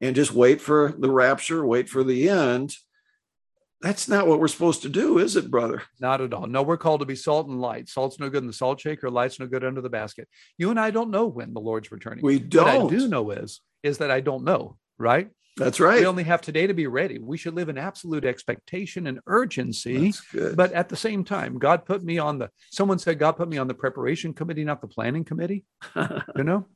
and 0.00 0.16
just 0.16 0.32
wait 0.32 0.62
for 0.62 0.94
the 0.98 1.10
rapture, 1.10 1.66
wait 1.66 1.90
for 1.90 2.02
the 2.02 2.30
end. 2.30 2.74
That's 3.80 4.08
not 4.08 4.26
what 4.26 4.40
we're 4.40 4.48
supposed 4.48 4.82
to 4.82 4.88
do, 4.88 5.18
is 5.18 5.36
it, 5.36 5.50
brother? 5.50 5.82
Not 6.00 6.20
at 6.20 6.34
all. 6.34 6.46
No, 6.46 6.62
we're 6.62 6.76
called 6.76 7.00
to 7.00 7.06
be 7.06 7.14
salt 7.14 7.46
and 7.46 7.60
light. 7.60 7.88
Salt's 7.88 8.18
no 8.18 8.28
good 8.28 8.42
in 8.42 8.48
the 8.48 8.52
salt 8.52 8.80
shaker, 8.80 9.08
light's 9.10 9.38
no 9.38 9.46
good 9.46 9.64
under 9.64 9.80
the 9.80 9.90
basket. 9.90 10.28
You 10.56 10.70
and 10.70 10.80
I 10.80 10.90
don't 10.90 11.10
know 11.10 11.26
when 11.26 11.54
the 11.54 11.60
Lord's 11.60 11.92
returning. 11.92 12.24
We 12.24 12.40
don't. 12.40 12.92
I 12.92 12.96
do 12.96 13.08
know 13.08 13.30
is, 13.30 13.60
is 13.82 13.98
that 13.98 14.10
I 14.10 14.20
don't 14.20 14.44
know, 14.44 14.76
right? 14.98 15.30
That's 15.58 15.80
right. 15.80 16.00
We 16.00 16.06
only 16.06 16.24
have 16.24 16.40
today 16.40 16.66
to 16.66 16.74
be 16.74 16.86
ready. 16.86 17.18
We 17.18 17.36
should 17.36 17.54
live 17.54 17.68
in 17.68 17.78
absolute 17.78 18.24
expectation 18.24 19.06
and 19.06 19.20
urgency. 19.26 20.06
That's 20.06 20.20
good. 20.20 20.56
But 20.56 20.72
at 20.72 20.88
the 20.88 20.96
same 20.96 21.24
time, 21.24 21.58
God 21.58 21.84
put 21.84 22.02
me 22.02 22.18
on 22.18 22.38
the, 22.38 22.50
someone 22.70 22.98
said 22.98 23.18
God 23.18 23.32
put 23.32 23.48
me 23.48 23.58
on 23.58 23.66
the 23.66 23.74
preparation 23.74 24.32
committee, 24.32 24.64
not 24.64 24.80
the 24.80 24.88
planning 24.88 25.24
committee. 25.24 25.64
You 26.36 26.44
know? 26.44 26.66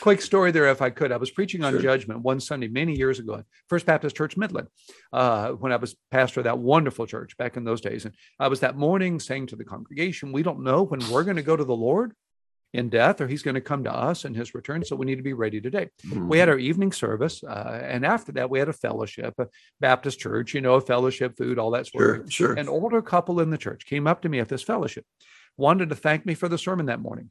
Quick 0.00 0.20
story 0.20 0.50
there, 0.50 0.68
if 0.70 0.82
I 0.82 0.90
could. 0.90 1.12
I 1.12 1.16
was 1.16 1.30
preaching 1.30 1.64
on 1.64 1.72
Sure. 1.72 1.82
judgment 1.82 2.20
one 2.20 2.40
Sunday 2.40 2.68
many 2.68 2.94
years 2.96 3.18
ago 3.18 3.36
at 3.36 3.44
First 3.68 3.86
Baptist 3.86 4.16
Church 4.16 4.36
Midland, 4.36 4.68
uh, 5.12 5.50
when 5.52 5.72
I 5.72 5.76
was 5.76 5.96
pastor 6.10 6.40
of 6.40 6.44
that 6.44 6.58
wonderful 6.58 7.06
church 7.06 7.36
back 7.36 7.56
in 7.56 7.64
those 7.64 7.80
days. 7.80 8.04
And 8.04 8.14
I 8.38 8.48
was 8.48 8.60
that 8.60 8.76
morning 8.76 9.20
saying 9.20 9.48
to 9.48 9.56
the 9.56 9.64
congregation, 9.64 10.32
We 10.32 10.42
don't 10.42 10.62
know 10.62 10.82
when 10.84 11.00
we're 11.10 11.24
going 11.24 11.36
to 11.36 11.42
go 11.42 11.56
to 11.56 11.64
the 11.64 11.74
Lord 11.76 12.12
in 12.74 12.90
death 12.90 13.20
or 13.22 13.26
he's 13.28 13.42
going 13.42 13.54
to 13.54 13.60
come 13.60 13.84
to 13.84 13.92
us 13.94 14.24
in 14.26 14.34
his 14.34 14.54
return. 14.54 14.84
So 14.84 14.96
we 14.96 15.06
need 15.06 15.16
to 15.16 15.22
be 15.22 15.32
ready 15.32 15.60
today. 15.62 15.88
We 16.14 16.38
had 16.38 16.48
our 16.50 16.58
evening 16.58 16.92
service. 16.92 17.42
Uh, 17.42 17.80
and 17.82 18.04
after 18.04 18.32
that, 18.32 18.50
we 18.50 18.58
had 18.58 18.68
a 18.68 18.72
fellowship, 18.74 19.34
a 19.38 19.48
Baptist 19.80 20.18
church, 20.18 20.52
you 20.52 20.60
know, 20.60 20.74
a 20.74 20.80
fellowship, 20.80 21.36
food, 21.38 21.58
all 21.58 21.70
that 21.70 21.86
sort 21.86 22.10
of 22.10 22.22
thing. 22.24 22.30
sure. 22.30 22.52
An 22.54 22.68
older 22.68 23.00
couple 23.00 23.40
in 23.40 23.48
the 23.50 23.56
church 23.56 23.86
came 23.86 24.06
up 24.06 24.20
to 24.22 24.28
me 24.28 24.40
at 24.40 24.48
this 24.48 24.62
fellowship, 24.62 25.06
wanted 25.56 25.88
to 25.88 25.94
thank 25.94 26.26
me 26.26 26.34
for 26.34 26.48
the 26.48 26.58
sermon 26.58 26.86
that 26.86 27.00
morning, 27.00 27.30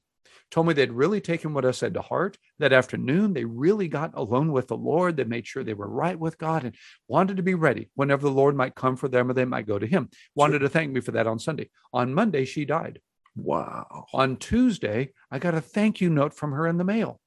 told 0.52 0.68
me 0.68 0.74
they'd 0.74 0.92
really 0.92 1.22
taken 1.22 1.54
what 1.54 1.66
I 1.66 1.72
said 1.72 1.94
to 1.96 2.02
heart. 2.02 2.38
That 2.60 2.74
afternoon, 2.74 3.34
they 3.34 3.46
really 3.46 3.88
got 3.88 4.12
alone 4.14 4.52
with 4.52 4.68
the 4.68 4.78
Lord. 4.78 5.18
They 5.18 5.24
made 5.24 5.48
sure 5.48 5.64
they 5.64 5.74
were 5.74 5.90
right 5.90 6.18
with 6.18 6.38
God 6.38 6.64
and 6.64 6.76
wanted 7.08 7.38
to 7.38 7.44
be 7.44 7.56
ready 7.56 7.90
whenever 7.96 8.24
the 8.24 8.32
Lord 8.32 8.56
might 8.56 8.76
come 8.76 8.96
for 8.96 9.08
them 9.08 9.30
or 9.30 9.34
they 9.34 9.46
might 9.46 9.68
go 9.68 9.80
to 9.80 9.88
Him. 9.88 10.10
Wanted 10.36 10.60
to 10.60 10.70
thank 10.70 10.92
me 10.92 11.02
for 11.02 11.12
that 11.12 11.28
on 11.28 11.40
Sunday. 11.40 11.70
On 11.94 12.14
Monday, 12.14 12.46
she 12.46 12.66
died. 12.66 13.00
Wow. 13.36 14.06
On 14.14 14.38
Tuesday, 14.38 15.12
I 15.30 15.40
got 15.40 15.56
a 15.56 15.62
thank 15.62 16.00
you 16.00 16.10
note 16.10 16.34
from 16.34 16.54
her 16.54 16.68
in 16.68 16.78
the 16.78 16.84
mail. 16.84 17.20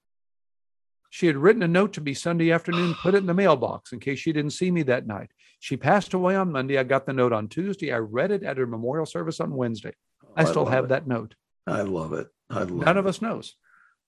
She 1.11 1.27
had 1.27 1.37
written 1.37 1.63
a 1.63 1.69
note 1.69 1.95
to 1.95 2.01
me 2.01 2.15
Sunday 2.15 2.53
afternoon, 2.53 2.95
put 2.95 3.15
it 3.15 3.19
in 3.19 3.27
the 3.27 3.35
mailbox 3.35 3.93
in 3.93 4.01
case 4.01 4.19
she 4.19 4.33
didn't 4.33 4.51
see 4.51 4.71
me 4.71 4.83
that 4.85 5.07
night. 5.07 5.31
She 5.59 5.77
passed 5.77 6.15
away 6.15 6.37
on 6.37 6.53
Monday. 6.53 6.79
I 6.79 6.85
got 6.85 7.07
the 7.07 7.13
note 7.13 7.33
on 7.33 7.49
Tuesday. 7.49 7.93
I 7.93 7.99
read 7.99 8.31
it 8.31 8.43
at 8.43 8.59
her 8.59 8.67
memorial 8.67 9.07
service 9.07 9.41
on 9.41 9.55
Wednesday. 9.55 9.95
I 10.37 10.43
oh, 10.43 10.47
still 10.47 10.65
love 10.65 10.73
have 10.73 10.85
it. 10.85 10.89
that 10.89 11.07
note. 11.07 11.35
I 11.69 11.83
love 11.83 12.13
it. 12.13 12.29
I 12.51 12.61
love 12.61 12.71
None 12.87 12.97
it. 12.97 13.01
of 13.01 13.07
us 13.07 13.21
knows. 13.23 13.55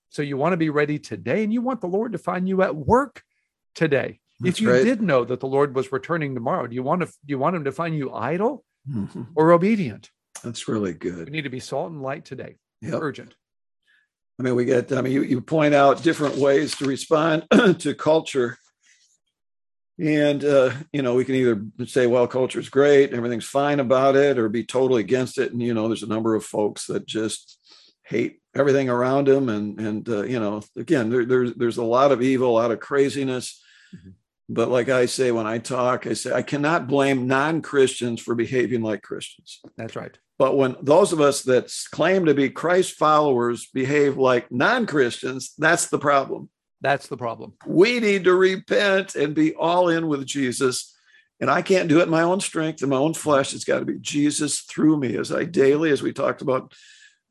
So 0.09 0.21
you 0.21 0.35
want 0.37 0.53
to 0.53 0.57
be 0.57 0.69
ready 0.69 0.99
today 0.99 1.43
and 1.43 1.53
you 1.53 1.61
want 1.61 1.81
the 1.81 1.87
Lord 1.87 2.11
to 2.13 2.17
find 2.17 2.47
you 2.49 2.61
at 2.63 2.75
work 2.75 3.23
today. 3.75 4.19
That's 4.39 4.57
if 4.57 4.61
you 4.61 4.71
right. 4.71 4.83
did 4.83 5.01
know 5.01 5.23
that 5.23 5.39
the 5.39 5.47
Lord 5.47 5.75
was 5.75 5.91
returning 5.91 6.33
tomorrow, 6.33 6.67
do 6.67 6.75
you 6.75 6.83
want 6.83 7.01
to 7.01 7.07
do 7.07 7.13
you 7.27 7.37
want 7.39 7.55
him 7.55 7.63
to 7.65 7.71
find 7.71 7.95
you 7.95 8.11
idle 8.11 8.65
Mhm. 8.89 9.27
or 9.35 9.51
obedient? 9.51 10.09
That's 10.43 10.67
really 10.67 10.93
We 10.93 10.97
good. 10.97 11.29
need 11.31 11.43
to 11.43 11.49
be 11.49 11.59
salt 11.59 11.91
and 11.91 12.01
light 12.01 12.25
today. 12.25 12.57
Yep. 12.81 12.99
Urgent. 13.01 13.35
I 14.39 14.43
mean, 14.43 14.55
we 14.55 14.65
get, 14.65 14.91
I 14.91 15.01
mean, 15.01 15.13
you, 15.13 15.21
you 15.21 15.39
point 15.39 15.75
out 15.75 16.01
different 16.01 16.37
ways 16.37 16.75
to 16.77 16.85
respond 16.85 17.45
to 17.79 17.93
culture. 17.93 18.57
And, 20.01 20.43
uh, 20.43 20.71
you 20.91 21.03
know, 21.03 21.13
we 21.13 21.23
can 21.25 21.35
either 21.35 21.63
say, 21.85 22.07
well, 22.07 22.27
culture's 22.27 22.69
great, 22.69 23.13
everything's 23.13 23.45
fine 23.45 23.79
about 23.79 24.15
it, 24.15 24.39
or 24.39 24.49
be 24.49 24.63
totally 24.63 25.01
against 25.01 25.37
it. 25.37 25.51
And, 25.51 25.61
you 25.61 25.75
know, 25.75 25.87
there's 25.87 26.01
a 26.01 26.07
number 26.07 26.33
of 26.33 26.43
folks 26.43 26.87
that 26.87 27.05
just 27.05 27.59
hate 28.03 28.41
everything 28.55 28.89
around 28.89 29.27
them. 29.27 29.47
And, 29.47 29.79
and 29.79 30.09
uh, 30.09 30.23
you 30.23 30.39
know, 30.39 30.63
again, 30.75 31.11
there, 31.11 31.23
there's, 31.23 31.53
there's 31.53 31.77
a 31.77 31.83
lot 31.83 32.11
of 32.11 32.23
evil, 32.23 32.49
a 32.49 32.59
lot 32.59 32.71
of 32.71 32.79
craziness. 32.79 33.61
Mhm. 33.95 34.13
But 34.49 34.69
like 34.69 34.89
I 34.89 35.05
say, 35.05 35.31
when 35.31 35.45
I 35.47 35.59
talk, 35.59 36.07
I 36.07 36.13
say, 36.13 36.33
I 36.33 36.41
cannot 36.41 36.87
blame 36.87 37.27
non 37.27 37.61
Christians 37.61 38.19
for 38.19 38.35
behaving 38.35 38.81
like 38.81 39.03
Christians. 39.03 39.61
That's 39.77 39.95
right. 39.95 40.17
But 40.37 40.57
when 40.57 40.75
those 40.81 41.13
of 41.13 41.21
us 41.21 41.43
that 41.43 41.71
claim 41.91 42.25
to 42.25 42.33
be 42.33 42.49
Christ 42.49 42.95
followers 42.95 43.69
behave 43.71 44.17
like 44.17 44.51
non 44.51 44.87
Christians, 44.87 45.53
that's 45.57 45.87
the 45.87 45.99
problem. 45.99 46.49
That's 46.81 47.07
the 47.07 47.17
problem. 47.17 47.53
We 47.65 47.99
need 47.99 48.23
to 48.23 48.33
repent 48.33 49.15
and 49.15 49.35
be 49.35 49.53
all 49.53 49.89
in 49.89 50.07
with 50.07 50.25
Jesus. 50.25 50.95
And 51.39 51.49
I 51.49 51.61
can't 51.61 51.89
do 51.89 51.99
it 51.99 52.03
in 52.03 52.09
my 52.09 52.23
own 52.23 52.39
strength, 52.39 52.81
in 52.83 52.89
my 52.89 52.97
own 52.97 53.13
flesh. 53.13 53.53
It's 53.53 53.63
got 53.63 53.79
to 53.79 53.85
be 53.85 53.99
Jesus 53.99 54.61
through 54.61 54.97
me 54.97 55.15
as 55.17 55.31
I 55.31 55.43
daily, 55.43 55.91
as 55.91 56.01
we 56.01 56.11
talked 56.13 56.41
about, 56.41 56.73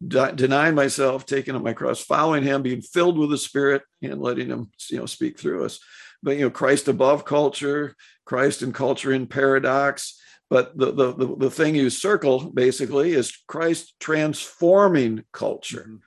de- 0.06 0.32
denying 0.32 0.74
myself, 0.74 1.26
taking 1.26 1.54
up 1.54 1.62
my 1.62 1.72
cross, 1.72 2.00
following 2.00 2.42
Him, 2.42 2.62
being 2.62 2.80
filled 2.82 3.18
with 3.18 3.30
the 3.30 3.38
Spirit, 3.38 3.82
and 4.02 4.20
letting 4.20 4.48
Him, 4.48 4.70
you 4.88 4.98
know, 4.98 5.06
speak 5.06 5.38
through 5.38 5.64
us. 5.64 5.78
But 6.22 6.36
you 6.36 6.42
know, 6.42 6.50
Christ 6.50 6.88
above 6.88 7.24
culture, 7.24 7.96
Christ 8.24 8.62
and 8.62 8.74
culture 8.74 9.12
in 9.12 9.26
paradox. 9.26 10.20
But 10.48 10.76
the 10.76 10.92
the 10.92 11.12
the, 11.12 11.36
the 11.36 11.50
thing 11.50 11.76
you 11.76 11.90
circle 11.90 12.50
basically 12.50 13.12
is 13.12 13.36
Christ 13.46 13.94
transforming 14.00 15.24
culture. 15.32 15.86
Mhm. 15.88 16.00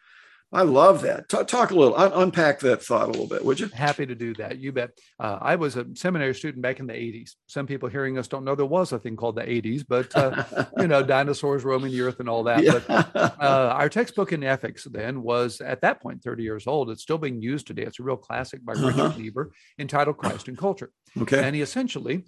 I 0.54 0.62
love 0.62 1.02
that. 1.02 1.30
Talk, 1.30 1.48
talk 1.48 1.72
a 1.72 1.76
little, 1.76 1.96
un- 1.96 2.12
unpack 2.14 2.60
that 2.60 2.84
thought 2.84 3.08
a 3.08 3.12
little 3.12 3.28
bit, 3.28 3.44
would 3.44 3.60
you? 3.60 3.70
Happy 3.70 4.06
to 4.06 4.14
do 4.14 4.36
that. 4.36 4.60
You 4.60 4.72
bet. 4.72 4.92
Uh, 5.20 5.40
I 5.42 5.56
was 5.56 5.76
a 5.78 5.88
seminary 5.96 6.36
student 6.36 6.62
back 6.62 6.80
in 6.80 6.86
the 6.86 6.94
80s. 6.94 7.32
Some 7.48 7.66
people 7.66 7.90
hearing 7.90 8.20
us 8.20 8.28
don't 8.28 8.44
know 8.46 8.54
there 8.54 8.66
was 8.66 8.92
a 8.92 9.00
thing 9.00 9.16
called 9.16 9.36
the 9.36 9.42
80s, 9.42 9.84
but 9.88 10.16
uh, 10.16 10.44
you 10.78 10.88
know, 10.88 11.02
dinosaurs 11.02 11.64
roaming 11.64 11.92
the 11.92 12.02
earth 12.02 12.20
and 12.20 12.30
all 12.30 12.44
that. 12.44 12.64
But 12.88 13.16
uh, 13.42 13.74
our 13.76 13.90
textbook 13.90 14.32
in 14.32 14.44
ethics 14.44 14.84
then 14.90 15.24
was 15.24 15.60
at 15.60 15.82
that 15.82 16.02
point 16.02 16.22
30 16.22 16.44
years 16.44 16.68
old. 16.68 16.92
It's 16.92 17.02
still 17.02 17.18
being 17.18 17.42
used 17.42 17.66
today. 17.66 17.82
It's 17.84 18.00
a 18.00 18.04
real 18.04 18.18
classic 18.18 18.64
by 18.64 18.74
Uh-huh. 18.74 18.88
Richard 18.88 19.18
Niebuhr 19.18 19.52
entitled 19.80 20.18
Christ 20.18 20.48
and 20.50 20.58
Culture. 20.58 20.92
Okay. 21.22 21.44
And 21.44 21.56
he 21.56 21.62
essentially 21.62 22.26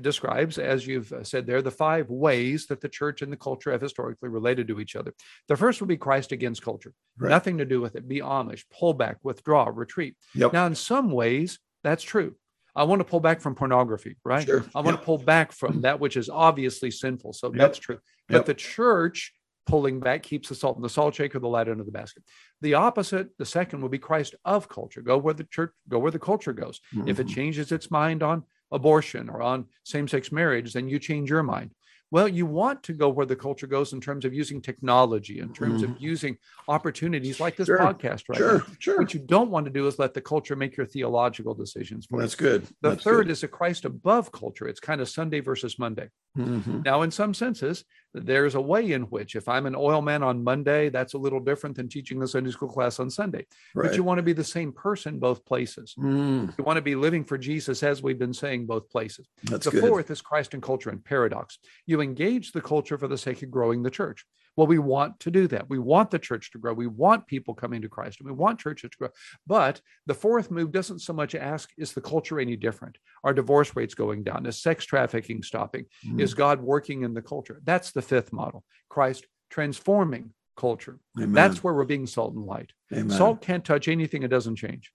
describes, 0.00 0.58
as 0.58 0.86
you've 0.86 1.12
uh, 1.12 1.24
said 1.24 1.46
there, 1.46 1.62
the 1.62 1.70
five 1.70 2.08
ways 2.10 2.66
that 2.66 2.80
the 2.80 2.88
church 2.88 3.22
and 3.22 3.32
the 3.32 3.36
culture 3.36 3.72
have 3.72 3.80
historically 3.80 4.28
related 4.28 4.68
to 4.68 4.80
each 4.80 4.96
other. 4.96 5.12
The 5.48 5.56
first 5.56 5.80
would 5.80 5.88
be 5.88 5.96
Christ 5.96 6.32
against 6.32 6.62
culture. 6.62 6.92
Right. 7.18 7.30
Nothing 7.30 7.58
to 7.58 7.64
do 7.64 7.80
with 7.80 7.96
it. 7.96 8.08
Be 8.08 8.20
Amish, 8.20 8.64
pull 8.70 8.94
back, 8.94 9.16
withdraw, 9.22 9.70
retreat. 9.72 10.16
Yep. 10.34 10.52
Now, 10.52 10.66
in 10.66 10.74
some 10.74 11.10
ways, 11.10 11.58
that's 11.82 12.02
true. 12.02 12.34
I 12.76 12.84
want 12.84 13.00
to 13.00 13.04
pull 13.04 13.20
back 13.20 13.40
from 13.40 13.54
pornography, 13.56 14.16
right? 14.24 14.46
Sure. 14.46 14.64
I 14.74 14.78
want 14.80 14.94
Yep. 14.94 15.00
to 15.00 15.04
pull 15.04 15.18
back 15.18 15.52
from 15.52 15.80
that 15.82 15.98
which 15.98 16.16
is 16.16 16.28
obviously 16.28 16.90
sinful. 16.90 17.32
So 17.32 17.48
Yep. 17.48 17.56
that's 17.56 17.78
true. 17.78 17.98
But 18.28 18.46
the 18.46 18.54
church 18.54 19.32
pulling 19.70 20.00
back 20.00 20.22
keeps 20.24 20.48
the 20.48 20.54
salt 20.54 20.76
in 20.76 20.82
the 20.82 20.88
salt 20.88 21.14
shaker, 21.14 21.38
the 21.38 21.46
light 21.48 21.68
under 21.68 21.84
the 21.84 21.92
basket. 21.92 22.24
The 22.60 22.74
opposite, 22.74 23.28
the 23.38 23.46
second, 23.46 23.80
would 23.82 23.92
be 23.92 23.98
Christ 23.98 24.34
of 24.44 24.68
culture. 24.68 25.00
Go 25.00 25.16
where 25.16 25.32
the 25.32 25.44
church, 25.44 25.70
go 25.88 26.00
where 26.00 26.10
the 26.10 26.18
culture 26.18 26.52
goes. 26.52 26.80
If 27.06 27.20
it 27.20 27.28
Mhm. 27.28 27.34
changes 27.34 27.70
its 27.70 27.88
mind 27.90 28.22
on 28.24 28.42
abortion 28.72 29.28
or 29.28 29.40
on 29.42 29.66
same-sex 29.84 30.32
marriage, 30.32 30.72
then 30.72 30.88
you 30.88 30.98
change 30.98 31.30
your 31.30 31.44
mind. 31.44 31.70
Well, 32.12 32.26
you 32.26 32.44
want 32.44 32.82
to 32.84 32.92
go 32.92 33.08
where 33.08 33.24
the 33.26 33.36
culture 33.36 33.68
goes 33.68 33.92
in 33.92 34.00
terms 34.00 34.24
of 34.24 34.34
using 34.34 34.60
technology, 34.60 35.38
in 35.38 35.52
terms 35.52 35.84
of 35.84 35.94
using 36.00 36.36
opportunities 36.66 37.38
like 37.38 37.54
this 37.54 37.66
Sure. 37.66 37.78
podcast 37.78 38.28
right 38.28 38.36
sure, 38.36 38.58
now. 38.58 38.64
sure. 38.80 38.98
What 38.98 39.14
you 39.14 39.20
don't 39.20 39.48
want 39.52 39.66
to 39.66 39.70
do 39.72 39.86
is 39.86 39.96
let 40.00 40.14
the 40.14 40.20
culture 40.20 40.56
make 40.56 40.76
your 40.76 40.86
theological 40.86 41.54
decisions 41.54 42.06
for 42.06 42.16
you. 42.16 42.22
That's 42.22 42.34
good. 42.34 42.62
The 42.80 42.90
That's 42.90 43.04
third 43.04 43.26
good. 43.26 43.30
is 43.32 43.44
a 43.44 43.48
Christ 43.48 43.84
above 43.84 44.32
culture. 44.32 44.66
It's 44.66 44.80
kind 44.80 45.00
of 45.00 45.08
Sunday 45.08 45.38
versus 45.38 45.78
Monday. 45.78 46.08
Mhm. 46.36 46.84
Now, 46.84 47.02
in 47.02 47.12
some 47.12 47.32
senses, 47.32 47.84
there's 48.12 48.54
a 48.56 48.60
way 48.60 48.92
in 48.92 49.02
which 49.02 49.36
if 49.36 49.48
I'm 49.48 49.66
an 49.66 49.74
oil 49.76 50.02
man 50.02 50.22
on 50.22 50.42
Monday, 50.42 50.88
that's 50.88 51.14
a 51.14 51.18
little 51.18 51.40
different 51.40 51.76
than 51.76 51.88
teaching 51.88 52.22
a 52.22 52.26
Sunday 52.26 52.50
school 52.50 52.68
class 52.68 52.98
on 52.98 53.08
Sunday. 53.10 53.46
But 53.74 53.94
you 53.96 54.02
want 54.02 54.18
to 54.18 54.22
be 54.22 54.32
the 54.32 54.42
same 54.44 54.72
person 54.72 55.18
both 55.18 55.44
places. 55.44 55.94
Mm, 55.98 56.56
You 56.58 56.64
want 56.64 56.76
to 56.76 56.82
be 56.82 56.96
living 56.96 57.24
for 57.24 57.38
Jesus, 57.38 57.82
as 57.82 58.02
we've 58.02 58.18
been 58.18 58.34
saying, 58.34 58.66
both 58.66 58.88
places. 58.90 59.28
that's 59.44 59.66
the 59.66 59.70
good. 59.72 59.88
fourth 59.88 60.10
is 60.10 60.20
Christ 60.20 60.54
and 60.54 60.62
culture 60.62 60.90
and 60.90 61.04
paradox. 61.04 61.58
You 61.86 62.00
engage 62.00 62.52
the 62.52 62.60
culture 62.60 62.98
for 62.98 63.06
the 63.08 63.18
sake 63.18 63.42
of 63.42 63.50
growing 63.50 63.82
the 63.82 63.90
church. 63.90 64.24
Well, 64.60 64.66
we 64.66 64.78
want 64.78 65.18
to 65.20 65.30
do 65.30 65.46
that. 65.48 65.70
We 65.70 65.78
want 65.78 66.10
the 66.10 66.18
church 66.18 66.50
to 66.50 66.58
grow. 66.58 66.74
We 66.74 66.86
want 66.86 67.26
people 67.26 67.54
coming 67.54 67.80
to 67.80 67.88
Christ. 67.88 68.20
and 68.20 68.28
We 68.28 68.34
want 68.34 68.60
churches 68.60 68.90
to 68.90 68.96
grow. 68.98 69.08
But 69.46 69.80
the 70.04 70.12
fourth 70.12 70.50
move 70.50 70.70
doesn't 70.70 70.98
so 70.98 71.14
much 71.14 71.34
ask, 71.34 71.70
is 71.78 71.94
the 71.94 72.02
culture 72.02 72.38
any 72.38 72.56
different? 72.56 72.98
Are 73.24 73.32
divorce 73.32 73.74
rates 73.74 73.94
going 73.94 74.22
down? 74.22 74.44
Is 74.44 74.60
sex 74.60 74.84
trafficking 74.84 75.42
stopping? 75.42 75.86
Mm, 76.06 76.20
Is 76.20 76.34
God 76.34 76.60
working 76.60 77.04
in 77.04 77.14
the 77.14 77.22
culture? 77.22 77.62
That's 77.64 77.92
the 77.92 78.02
fifth 78.02 78.34
model. 78.34 78.62
Christ 78.90 79.24
transforming 79.48 80.34
culture. 80.58 80.98
Amen. 81.16 81.32
That's 81.32 81.64
where 81.64 81.72
we're 81.72 81.84
being 81.86 82.06
salt 82.06 82.34
and 82.34 82.44
light. 82.44 82.72
Amen. 82.92 83.16
Salt 83.16 83.40
can't 83.40 83.64
touch 83.64 83.88
anything 83.88 84.24
it 84.24 84.28
doesn't 84.28 84.56
change. 84.56 84.92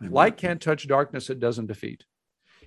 Amen. 0.00 0.10
Light 0.14 0.38
can't 0.38 0.58
touch 0.62 0.88
darkness, 0.88 1.28
it 1.28 1.38
doesn't 1.38 1.66
defeat. 1.66 2.04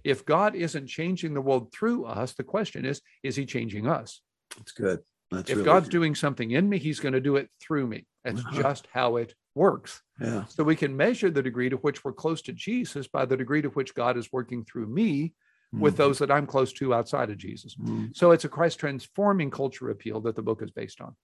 If 0.03 0.25
God 0.25 0.53
isn't 0.53 0.85
changing 0.85 1.33
the 1.33 1.41
world 1.41 1.73
through 1.73 2.05
us, 2.05 2.33
the 2.33 2.43
question 2.43 2.85
is, 2.85 3.01
is 3.23 3.35
he 3.35 3.47
changing 3.47 3.87
us? 3.87 4.21
That's 4.55 4.73
good. 4.73 4.99
That's 5.35 5.49
if 5.49 5.57
really 5.57 5.65
God's 5.65 5.85
good. 5.87 5.91
doing 5.91 6.15
something 6.15 6.51
in 6.51 6.67
me, 6.67 6.77
he's 6.79 6.99
going 6.99 7.13
to 7.13 7.21
do 7.21 7.35
it 7.35 7.49
through 7.61 7.87
me. 7.87 8.05
That's 8.23 8.39
Uh-huh. 8.41 8.61
just 8.61 8.87
how 8.91 9.17
it 9.17 9.33
works. 9.53 10.01
yeah. 10.19 10.45
So 10.45 10.63
we 10.63 10.75
can 10.75 10.95
measure 10.97 11.29
the 11.29 11.43
degree 11.43 11.69
to 11.69 11.77
which 11.77 12.03
we're 12.03 12.13
close 12.13 12.41
to 12.43 12.53
Jesus 12.53 13.07
by 13.07 13.25
the 13.25 13.37
degree 13.37 13.61
to 13.61 13.69
which 13.69 13.93
God 13.93 14.17
is 14.17 14.31
working 14.31 14.63
through 14.65 14.87
me 14.87 15.33
with 15.73 15.95
Mhm. 15.95 15.97
those 15.97 16.19
that 16.19 16.31
I'm 16.31 16.47
close 16.47 16.71
to 16.73 16.93
outside 16.93 17.29
of 17.29 17.37
Jesus. 17.37 17.75
Mhm. 17.75 18.15
So 18.15 18.31
it's 18.31 18.45
a 18.45 18.49
Christ 18.49 18.79
transforming 18.79 19.51
culture 19.51 19.89
appeal 19.89 20.21
that 20.21 20.35
the 20.35 20.41
book 20.41 20.61
is 20.61 20.71
based 20.71 21.01
on. 21.01 21.15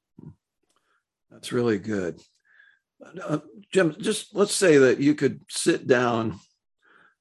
That's 1.30 1.52
really 1.54 1.80
good. 1.80 2.22
Uh, 3.24 3.40
Jim, 3.72 3.96
just 4.00 4.36
let's 4.36 4.54
say 4.56 4.78
that 4.78 5.00
you 5.00 5.16
could 5.16 5.42
sit 5.50 5.88
down 5.88 6.40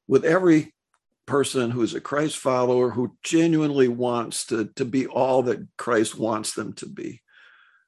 with 0.09 0.25
every 0.25 0.75
person 1.31 1.71
who's 1.71 1.95
a 1.95 2.01
Christ 2.01 2.37
follower 2.39 2.91
who 2.91 3.17
genuinely 3.23 3.87
wants 3.87 4.47
to, 4.47 4.67
to 4.75 4.85
be 4.85 5.07
all 5.07 5.45
that 5.45 5.65
Christ 5.77 6.19
wants 6.19 6.55
them 6.55 6.73
to 6.75 6.87
be. 6.87 7.23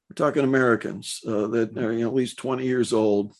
We're 0.09 0.15
talking 0.15 0.45
Americans 0.45 1.19
uh, 1.27 1.47
that 1.47 1.77
are 1.77 1.91
you 1.91 1.99
know, 1.99 2.07
at 2.07 2.15
least 2.15 2.37
20 2.37 2.65
years 2.65 2.93
old. 2.93 3.33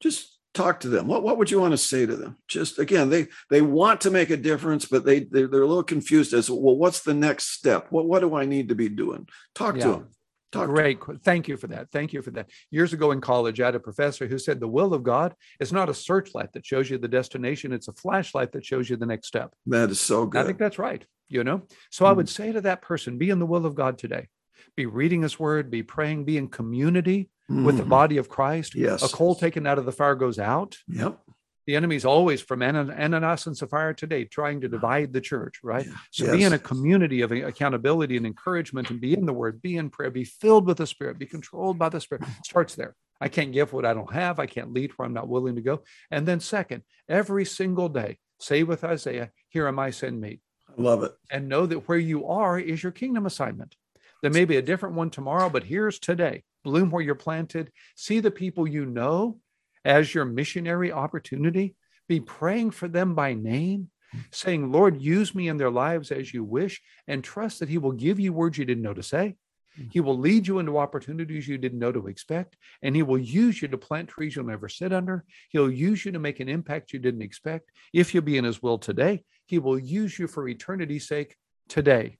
Just 0.00 0.38
talk 0.54 0.78
to 0.80 0.88
them. 0.88 1.08
What, 1.08 1.24
what 1.24 1.36
would 1.36 1.50
you 1.50 1.60
want 1.60 1.72
to 1.72 1.78
say 1.78 2.06
to 2.06 2.14
them? 2.14 2.36
Just 2.46 2.78
again, 2.78 3.10
they 3.10 3.26
they 3.50 3.60
want 3.60 4.02
to 4.02 4.10
make 4.10 4.30
a 4.30 4.36
difference, 4.36 4.86
but 4.86 5.04
they 5.04 5.20
they're, 5.20 5.48
they're 5.48 5.62
a 5.62 5.66
little 5.66 5.82
confused 5.82 6.32
as 6.32 6.48
well, 6.48 6.76
what's 6.76 7.02
the 7.02 7.14
next 7.14 7.52
step? 7.54 7.88
What 7.90 8.06
what 8.06 8.20
do 8.20 8.36
I 8.36 8.44
need 8.44 8.68
to 8.68 8.76
be 8.76 8.88
doing? 8.88 9.26
Talk 9.54 9.76
Yeah. 9.76 9.82
to 9.84 9.90
them. 9.90 10.08
Talk 10.50 10.68
Great. 10.68 10.98
Thank 11.24 11.46
you 11.46 11.56
for 11.58 11.66
that. 11.68 11.90
Thank 11.92 12.12
you 12.14 12.22
for 12.22 12.30
that. 12.30 12.48
Years 12.70 12.92
ago 12.94 13.10
in 13.10 13.20
college, 13.20 13.60
I 13.60 13.66
had 13.66 13.74
a 13.74 13.80
professor 13.80 14.26
who 14.26 14.38
said 14.38 14.60
the 14.60 14.68
will 14.68 14.94
of 14.94 15.02
God 15.02 15.34
is 15.60 15.72
not 15.72 15.90
a 15.90 15.94
searchlight 15.94 16.52
that 16.54 16.64
shows 16.64 16.88
you 16.88 16.96
the 16.96 17.06
destination, 17.08 17.72
it's 17.72 17.88
a 17.88 17.92
flashlight 17.92 18.52
that 18.52 18.64
shows 18.64 18.88
you 18.88 18.96
the 18.96 19.04
next 19.06 19.28
step. 19.28 19.52
That 19.66 19.90
is 19.90 20.00
so 20.00 20.24
good. 20.26 20.40
I 20.40 20.44
think 20.46 20.58
that's 20.58 20.78
right. 20.78 21.04
You 21.28 21.44
know, 21.44 21.62
so 21.90 22.06
I 22.06 22.12
Mm. 22.12 22.16
would 22.16 22.28
say 22.30 22.52
to 22.52 22.62
that 22.62 22.80
person, 22.80 23.18
be 23.18 23.28
in 23.28 23.38
the 23.38 23.44
will 23.44 23.66
of 23.66 23.74
God 23.74 23.98
today. 23.98 24.28
Be 24.74 24.86
reading 24.86 25.20
his 25.20 25.38
word, 25.38 25.70
be 25.70 25.82
praying, 25.82 26.24
be 26.24 26.38
in 26.38 26.48
community 26.48 27.28
with 27.50 27.76
the 27.76 27.82
Mhm. 27.82 27.88
body 27.90 28.16
of 28.16 28.30
Christ. 28.30 28.74
Yes. 28.74 29.02
A 29.02 29.14
coal 29.14 29.34
taken 29.34 29.66
out 29.66 29.78
of 29.78 29.84
the 29.84 29.92
fire 29.92 30.14
goes 30.14 30.38
out. 30.38 30.78
Yep. 30.88 31.20
The 31.68 31.76
enemy's 31.76 32.06
always 32.06 32.40
from 32.40 32.62
Ana- 32.62 32.96
Ananias 32.98 33.46
and 33.46 33.54
Sapphira 33.54 33.94
today 33.94 34.24
trying 34.24 34.62
to 34.62 34.68
divide 34.68 35.12
the 35.12 35.20
church, 35.20 35.60
right? 35.62 35.86
So 36.10 36.32
be 36.32 36.42
in 36.42 36.54
a 36.54 36.58
community 36.58 37.20
of 37.20 37.30
accountability 37.30 38.16
and 38.16 38.24
encouragement 38.24 38.88
and 38.88 38.98
be 38.98 39.12
in 39.12 39.26
the 39.26 39.34
word, 39.34 39.60
be 39.60 39.76
in 39.76 39.90
prayer, 39.90 40.10
be 40.10 40.24
filled 40.24 40.66
with 40.66 40.78
the 40.78 40.86
Spirit, 40.86 41.18
be 41.18 41.26
controlled 41.26 41.78
by 41.78 41.90
the 41.90 42.00
Spirit. 42.00 42.24
Starts 42.42 42.74
there. 42.74 42.96
I 43.20 43.28
can't 43.28 43.52
give 43.52 43.74
what 43.74 43.84
I 43.84 43.92
don't 43.92 44.10
have. 44.14 44.38
I 44.38 44.46
can't 44.46 44.72
lead 44.72 44.92
where 44.96 45.04
I'm 45.04 45.12
not 45.12 45.28
willing 45.28 45.56
to 45.56 45.60
go. 45.60 45.82
And 46.10 46.26
then, 46.26 46.40
second, 46.40 46.84
every 47.06 47.44
single 47.44 47.90
day, 47.90 48.16
say 48.40 48.62
with 48.62 48.82
Isaiah, 48.82 49.30
Here 49.50 49.68
am 49.68 49.78
I, 49.78 49.90
send 49.90 50.18
me. 50.22 50.40
I 50.70 50.80
love 50.80 51.02
it. 51.02 51.12
And 51.30 51.50
know 51.50 51.66
that 51.66 51.86
where 51.86 51.98
you 51.98 52.28
are 52.28 52.58
is 52.58 52.82
your 52.82 52.92
kingdom 52.92 53.26
assignment. 53.26 53.76
There 54.22 54.30
may 54.30 54.46
be 54.46 54.56
a 54.56 54.62
different 54.62 54.94
one 54.94 55.10
tomorrow, 55.10 55.50
but 55.50 55.64
here's 55.64 55.98
today. 55.98 56.44
Bloom 56.64 56.90
where 56.90 57.02
you're 57.02 57.14
planted. 57.14 57.72
See 57.94 58.20
the 58.20 58.30
people 58.30 58.66
you 58.66 58.86
know 58.86 59.38
as 59.88 60.14
your 60.14 60.26
missionary 60.26 60.92
opportunity. 60.92 61.74
Be 62.08 62.20
praying 62.20 62.72
for 62.72 62.88
them 62.88 63.14
by 63.14 63.32
name, 63.34 63.90
saying, 64.30 64.70
Lord, 64.70 65.00
use 65.00 65.34
me 65.34 65.48
in 65.48 65.56
their 65.56 65.70
lives 65.70 66.10
as 66.12 66.32
you 66.32 66.44
wish, 66.44 66.80
and 67.06 67.24
trust 67.24 67.58
that 67.58 67.68
He 67.70 67.78
will 67.78 67.92
give 67.92 68.20
you 68.20 68.32
words 68.32 68.58
you 68.58 68.64
didn't 68.66 68.84
know 68.84 68.94
to 68.94 69.02
say. 69.02 69.36
Mm-hmm. 69.78 69.88
He 69.90 70.00
will 70.00 70.18
lead 70.18 70.46
you 70.46 70.58
into 70.58 70.78
opportunities 70.78 71.48
you 71.48 71.58
didn't 71.58 71.78
know 71.78 71.92
to 71.92 72.06
expect, 72.06 72.56
and 72.82 72.94
He 72.94 73.02
will 73.02 73.18
use 73.18 73.60
you 73.60 73.68
to 73.68 73.78
plant 73.78 74.08
trees 74.08 74.36
you'll 74.36 74.46
never 74.46 74.68
sit 74.68 74.92
under. 74.92 75.24
He'll 75.50 75.70
use 75.70 76.04
you 76.04 76.12
to 76.12 76.18
make 76.18 76.40
an 76.40 76.48
impact 76.48 76.92
you 76.92 76.98
didn't 76.98 77.22
expect. 77.22 77.70
If 77.92 78.14
you'll 78.14 78.24
be 78.24 78.38
in 78.38 78.44
His 78.44 78.62
will 78.62 78.78
today, 78.78 79.24
He 79.46 79.58
will 79.58 79.78
use 79.78 80.18
you 80.18 80.28
for 80.28 80.48
eternity's 80.48 81.08
sake 81.08 81.34
today. 81.68 82.18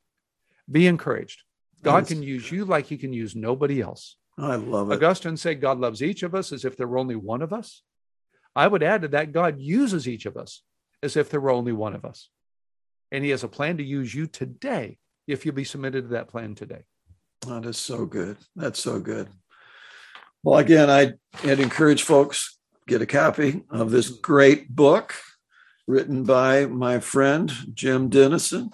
Be 0.70 0.87
encouraged. 0.87 1.42
God 1.83 2.00
Yes. 2.00 2.09
can 2.09 2.22
use 2.22 2.50
you 2.52 2.64
like 2.66 2.87
He 2.87 2.98
can 2.98 3.12
use 3.12 3.35
nobody 3.35 3.81
else. 3.81 4.17
I 4.38 4.55
love 4.55 4.90
it. 4.90 4.94
Augustine 4.94 5.37
said 5.37 5.61
God 5.61 5.81
loves 5.81 6.03
each 6.03 6.22
of 6.22 6.35
us 6.35 6.53
as 6.53 6.64
if 6.64 6.77
there 6.77 6.87
were 6.87 6.98
only 6.98 7.16
one 7.16 7.42
of 7.42 7.53
us. 7.53 7.83
I 8.55 8.66
would 8.66 8.83
add 8.83 9.03
to 9.03 9.09
that 9.09 9.33
God 9.33 9.61
uses 9.61 10.09
each 10.09 10.27
of 10.27 10.37
us 10.37 10.62
as 11.03 11.16
if 11.16 11.29
there 11.29 11.40
were 11.40 11.51
only 11.51 11.72
one 11.72 11.94
of 11.94 12.05
us. 12.05 12.31
And 13.11 13.24
he 13.24 13.31
has 13.31 13.44
a 13.44 13.48
plan 13.48 13.79
to 13.79 13.85
use 13.85 14.14
you 14.14 14.27
today 14.27 14.98
if 15.27 15.44
you'll 15.44 15.55
be 15.55 15.64
submitted 15.64 16.03
to 16.03 16.09
that 16.09 16.29
plan 16.29 16.55
today. 16.55 16.83
That 17.46 17.64
is 17.64 17.79
so 17.79 18.07
good. 18.07 18.37
That's 18.57 18.81
so 18.81 19.01
good. 19.01 19.29
Well, 20.42 20.59
again, 20.59 20.88
I'd 20.88 21.18
encourage 21.42 22.03
folks 22.03 22.59
get 22.87 23.03
a 23.03 23.07
copy 23.07 23.62
of 23.70 23.90
this 23.90 24.09
great 24.09 24.74
book 24.74 25.14
written 25.87 26.24
by 26.24 26.66
my 26.66 27.01
friend 27.01 27.53
Jim 27.74 28.09
Denison. 28.09 28.70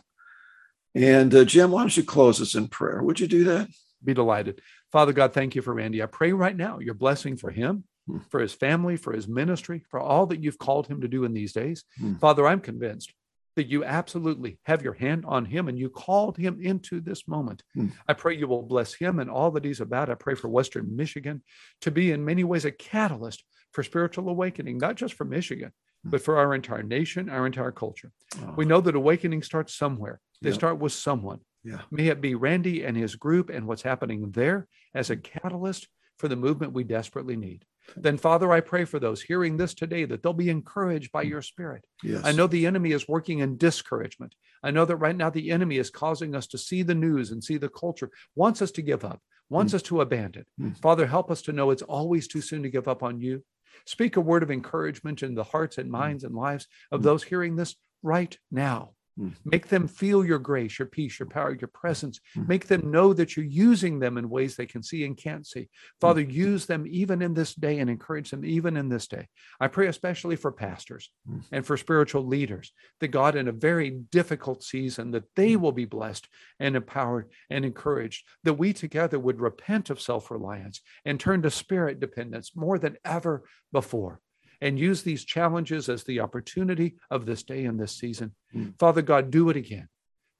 And 0.94 1.34
uh, 1.34 1.44
Jim, 1.44 1.70
why 1.70 1.82
don't 1.82 1.96
you 1.96 2.04
close 2.04 2.40
us 2.40 2.54
in 2.54 2.68
prayer? 2.68 3.02
Would 3.02 3.20
you 3.20 3.26
do 3.26 3.44
that? 3.44 3.68
Be 4.02 4.14
delighted. 4.14 4.60
Father 4.94 5.12
God, 5.12 5.32
thank 5.32 5.56
you 5.56 5.60
for 5.62 5.74
Randy. 5.74 6.04
I 6.04 6.06
pray 6.06 6.30
right 6.32 6.56
now 6.56 6.78
your 6.78 6.94
blessing 6.94 7.36
for 7.36 7.50
him, 7.50 7.82
Hmm. 8.06 8.18
for 8.30 8.38
his 8.38 8.52
family, 8.54 8.96
for 8.96 9.12
his 9.12 9.26
ministry, 9.26 9.84
for 9.90 9.98
all 9.98 10.26
that 10.26 10.40
you've 10.40 10.56
called 10.58 10.86
him 10.86 11.00
to 11.00 11.08
do 11.08 11.24
in 11.24 11.32
these 11.34 11.52
days. 11.52 11.82
Hmm. 11.98 12.14
Father, 12.14 12.46
I'm 12.46 12.60
convinced 12.60 13.12
that 13.56 13.66
you 13.66 13.82
absolutely 13.84 14.60
have 14.66 14.82
your 14.82 14.92
hand 14.92 15.24
on 15.26 15.46
him 15.46 15.66
and 15.66 15.76
you 15.76 15.88
called 15.90 16.36
him 16.36 16.60
into 16.62 17.00
this 17.00 17.26
moment. 17.26 17.64
Hmm. 17.74 17.88
I 18.06 18.12
pray 18.12 18.36
you 18.36 18.46
will 18.46 18.62
bless 18.62 18.94
him 18.94 19.18
and 19.18 19.28
all 19.28 19.50
that 19.50 19.64
he's 19.64 19.80
about. 19.80 20.10
I 20.10 20.14
pray 20.14 20.36
for 20.36 20.48
Western 20.48 20.94
Michigan 20.94 21.42
to 21.80 21.90
be 21.90 22.12
in 22.12 22.24
many 22.24 22.44
ways 22.44 22.64
a 22.64 22.70
catalyst 22.70 23.42
for 23.72 23.82
spiritual 23.82 24.28
awakening, 24.28 24.78
not 24.78 24.94
just 24.94 25.14
for 25.14 25.24
Michigan, 25.24 25.72
Hmm. 26.04 26.10
but 26.10 26.20
for 26.22 26.38
our 26.38 26.54
entire 26.54 26.84
nation, 26.84 27.28
our 27.28 27.46
entire 27.46 27.72
culture. 27.72 28.12
Oh, 28.40 28.54
We 28.56 28.64
know 28.64 28.80
that 28.80 28.94
awakening 28.94 29.42
starts 29.42 29.74
somewhere. 29.74 30.20
They 30.40 30.50
Yep. 30.50 30.54
start 30.54 30.78
with 30.78 30.92
someone. 30.92 31.40
Yeah. 31.64 31.80
May 31.90 32.08
it 32.08 32.20
be 32.20 32.34
Randy 32.34 32.84
and 32.84 32.96
his 32.96 33.16
group 33.16 33.50
and 33.50 33.66
what's 33.66 33.82
happening 33.82 34.30
there 34.32 34.68
as 34.94 35.10
a 35.10 35.16
catalyst 35.16 35.88
for 36.18 36.28
the 36.28 36.36
movement 36.36 36.72
we 36.72 36.84
desperately 36.84 37.36
need. 37.36 37.64
Then, 37.96 38.16
Father, 38.16 38.50
I 38.50 38.60
pray 38.60 38.84
for 38.86 38.98
those 38.98 39.20
hearing 39.20 39.56
this 39.56 39.74
today 39.74 40.04
that 40.06 40.22
they'll 40.22 40.32
be 40.32 40.48
encouraged 40.48 41.12
by 41.12 41.22
your 41.22 41.42
spirit. 41.42 41.84
yes. 42.02 42.22
I 42.24 42.32
know 42.32 42.46
the 42.46 42.66
enemy 42.66 42.92
is 42.92 43.08
working 43.08 43.40
in 43.40 43.56
discouragement. 43.58 44.34
I 44.62 44.70
know 44.70 44.84
that 44.86 44.96
right 44.96 45.16
now 45.16 45.28
the 45.28 45.50
enemy 45.50 45.76
is 45.76 45.90
causing 45.90 46.34
us 46.34 46.46
to 46.48 46.58
see 46.58 46.82
the 46.82 46.94
news 46.94 47.30
and 47.30 47.44
see 47.44 47.58
the 47.58 47.68
culture, 47.68 48.10
wants 48.34 48.62
us 48.62 48.70
to 48.72 48.82
give 48.82 49.04
up, 49.04 49.20
wants 49.50 49.74
us 49.74 49.82
to 49.82 50.00
abandon. 50.00 50.46
Mm. 50.58 50.78
Father, 50.78 51.06
help 51.06 51.30
us 51.30 51.42
to 51.42 51.52
know 51.52 51.70
it's 51.70 51.82
always 51.82 52.26
too 52.26 52.40
soon 52.40 52.62
to 52.62 52.70
give 52.70 52.88
up 52.88 53.02
on 53.02 53.20
you. 53.20 53.44
Speak 53.84 54.16
a 54.16 54.20
word 54.20 54.42
of 54.42 54.50
encouragement 54.50 55.22
in 55.22 55.34
the 55.34 55.44
hearts 55.44 55.76
and 55.76 55.90
minds 55.90 56.24
and 56.24 56.34
lives 56.34 56.66
of 56.90 57.00
Mm. 57.00 57.04
those 57.04 57.22
hearing 57.24 57.56
this 57.56 57.76
right 58.02 58.38
now. 58.50 58.94
Mm. 59.18 59.32
Make 59.44 59.68
them 59.68 59.86
feel 59.86 60.24
your 60.24 60.40
grace, 60.40 60.78
your 60.78 60.86
peace, 60.86 61.18
your 61.18 61.28
power, 61.28 61.54
your 61.54 61.68
presence. 61.68 62.20
Mm. 62.36 62.48
Make 62.48 62.66
them 62.66 62.90
know 62.90 63.12
that 63.12 63.36
you're 63.36 63.46
using 63.46 63.98
them 63.98 64.18
in 64.18 64.28
ways 64.28 64.56
they 64.56 64.66
can 64.66 64.82
see 64.82 65.04
and 65.04 65.16
can't 65.16 65.46
see. 65.46 65.68
Father, 66.00 66.20
use 66.20 66.66
them 66.66 66.84
even 66.88 67.22
in 67.22 67.34
this 67.34 67.54
day 67.54 67.78
and 67.78 67.88
encourage 67.88 68.30
them 68.30 68.44
even 68.44 68.76
in 68.76 68.88
this 68.88 69.06
day. 69.06 69.28
I 69.60 69.68
pray 69.68 69.86
especially 69.86 70.36
for 70.36 70.50
pastors 70.50 71.10
and 71.52 71.64
for 71.64 71.76
spiritual 71.76 72.26
leaders, 72.26 72.72
that 73.00 73.08
God, 73.08 73.36
in 73.36 73.48
a 73.48 73.52
very 73.52 73.90
difficult 73.90 74.62
season, 74.64 75.12
that 75.12 75.24
they 75.36 75.56
will 75.56 75.72
be 75.72 75.84
blessed 75.84 76.28
and 76.58 76.74
empowered 76.74 77.30
and 77.50 77.64
encouraged, 77.64 78.26
that 78.42 78.54
we 78.54 78.72
together 78.72 79.18
would 79.18 79.40
repent 79.40 79.90
of 79.90 80.00
self 80.00 80.30
reliance 80.30 80.80
and 81.04 81.20
turn 81.20 81.42
to 81.42 81.50
spirit 81.50 82.00
dependence 82.00 82.56
more 82.56 82.78
than 82.78 82.96
ever 83.04 83.44
before. 83.72 84.20
And 84.64 84.78
use 84.78 85.02
these 85.02 85.24
challenges 85.26 85.90
as 85.90 86.04
the 86.04 86.20
opportunity 86.20 86.96
of 87.10 87.26
this 87.26 87.42
day 87.42 87.66
and 87.66 87.78
this 87.78 87.92
season. 87.92 88.34
Mm. 88.54 88.72
Father 88.78 89.02
God, 89.02 89.30
do 89.30 89.50
it 89.50 89.56
again. 89.58 89.88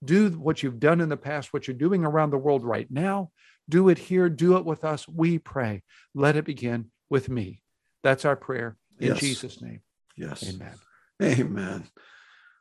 Do 0.03 0.31
what 0.31 0.63
you've 0.63 0.81
done 0.81 1.03
in 1.03 1.11
the 1.11 1.17
past, 1.19 1.53
what 1.53 1.69
you're 1.69 1.77
doing 1.77 2.05
around 2.07 2.31
the 2.31 2.39
world 2.39 2.65
right 2.65 2.91
now. 2.91 3.31
Do 3.69 3.91
it 3.91 3.99
here. 3.99 4.31
Do 4.31 4.57
it 4.57 4.65
with 4.65 4.83
us. 4.83 5.07
We 5.07 5.39
pray. 5.39 5.83
Let 6.15 6.37
it 6.37 6.47
begin 6.47 6.91
with 7.11 7.29
me. 7.29 7.61
That's 8.03 8.25
our 8.25 8.35
prayer 8.37 8.79
in 8.99 9.09
Yes. 9.09 9.21
Jesus' 9.21 9.61
name. 9.61 9.81
yes. 10.17 10.43
Amen. 10.55 10.75
Amen. 11.23 11.85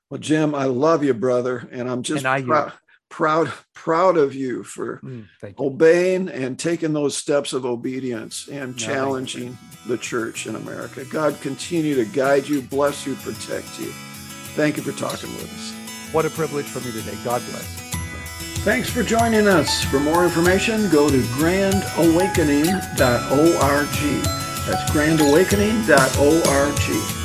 Well, 0.10 0.20
Jim, 0.20 0.54
I 0.54 0.66
love 0.66 1.02
you, 1.04 1.14
brother. 1.14 1.68
And 1.72 1.90
I'm 1.90 2.04
just 2.04 2.26
And 2.26 2.28
I 2.28 2.42
prou- 2.42 2.74
proud, 3.18 3.54
proud 3.76 4.18
of 4.18 4.34
you 4.34 4.64
for 4.64 5.00
Mm, 5.04 5.28
you. 5.44 5.54
obeying 5.60 6.30
and 6.30 6.58
taking 6.58 6.94
those 6.94 7.16
steps 7.16 7.54
of 7.54 7.64
obedience 7.64 8.48
and 8.52 8.76
challenging 8.76 9.56
the 9.86 9.98
church 10.00 10.48
in 10.48 10.56
America. 10.56 11.06
God 11.06 11.40
continue 11.42 11.94
to 11.96 12.06
guide 12.06 12.48
you, 12.50 12.62
bless 12.62 13.06
you, 13.06 13.14
protect 13.16 13.80
you. 13.80 13.92
Thank 14.56 14.78
you 14.78 14.84
for 14.84 14.94
talking 15.00 15.32
with 15.36 15.46
us. 15.54 15.74
What 16.12 16.26
a 16.26 16.30
privilege 16.32 16.66
for 16.66 16.80
me 16.80 16.92
today. 16.92 17.16
God 17.24 17.44
bless. 17.52 17.82
Thanks 18.66 18.90
for 18.90 19.04
joining 19.04 19.48
us. 19.48 19.84
For 19.92 20.00
more 20.00 20.24
information, 20.24 20.90
go 20.90 21.08
to 21.10 21.20
grandawakening.org. 21.38 24.24
That's 24.66 24.92
grandawakening.org. 24.92 27.23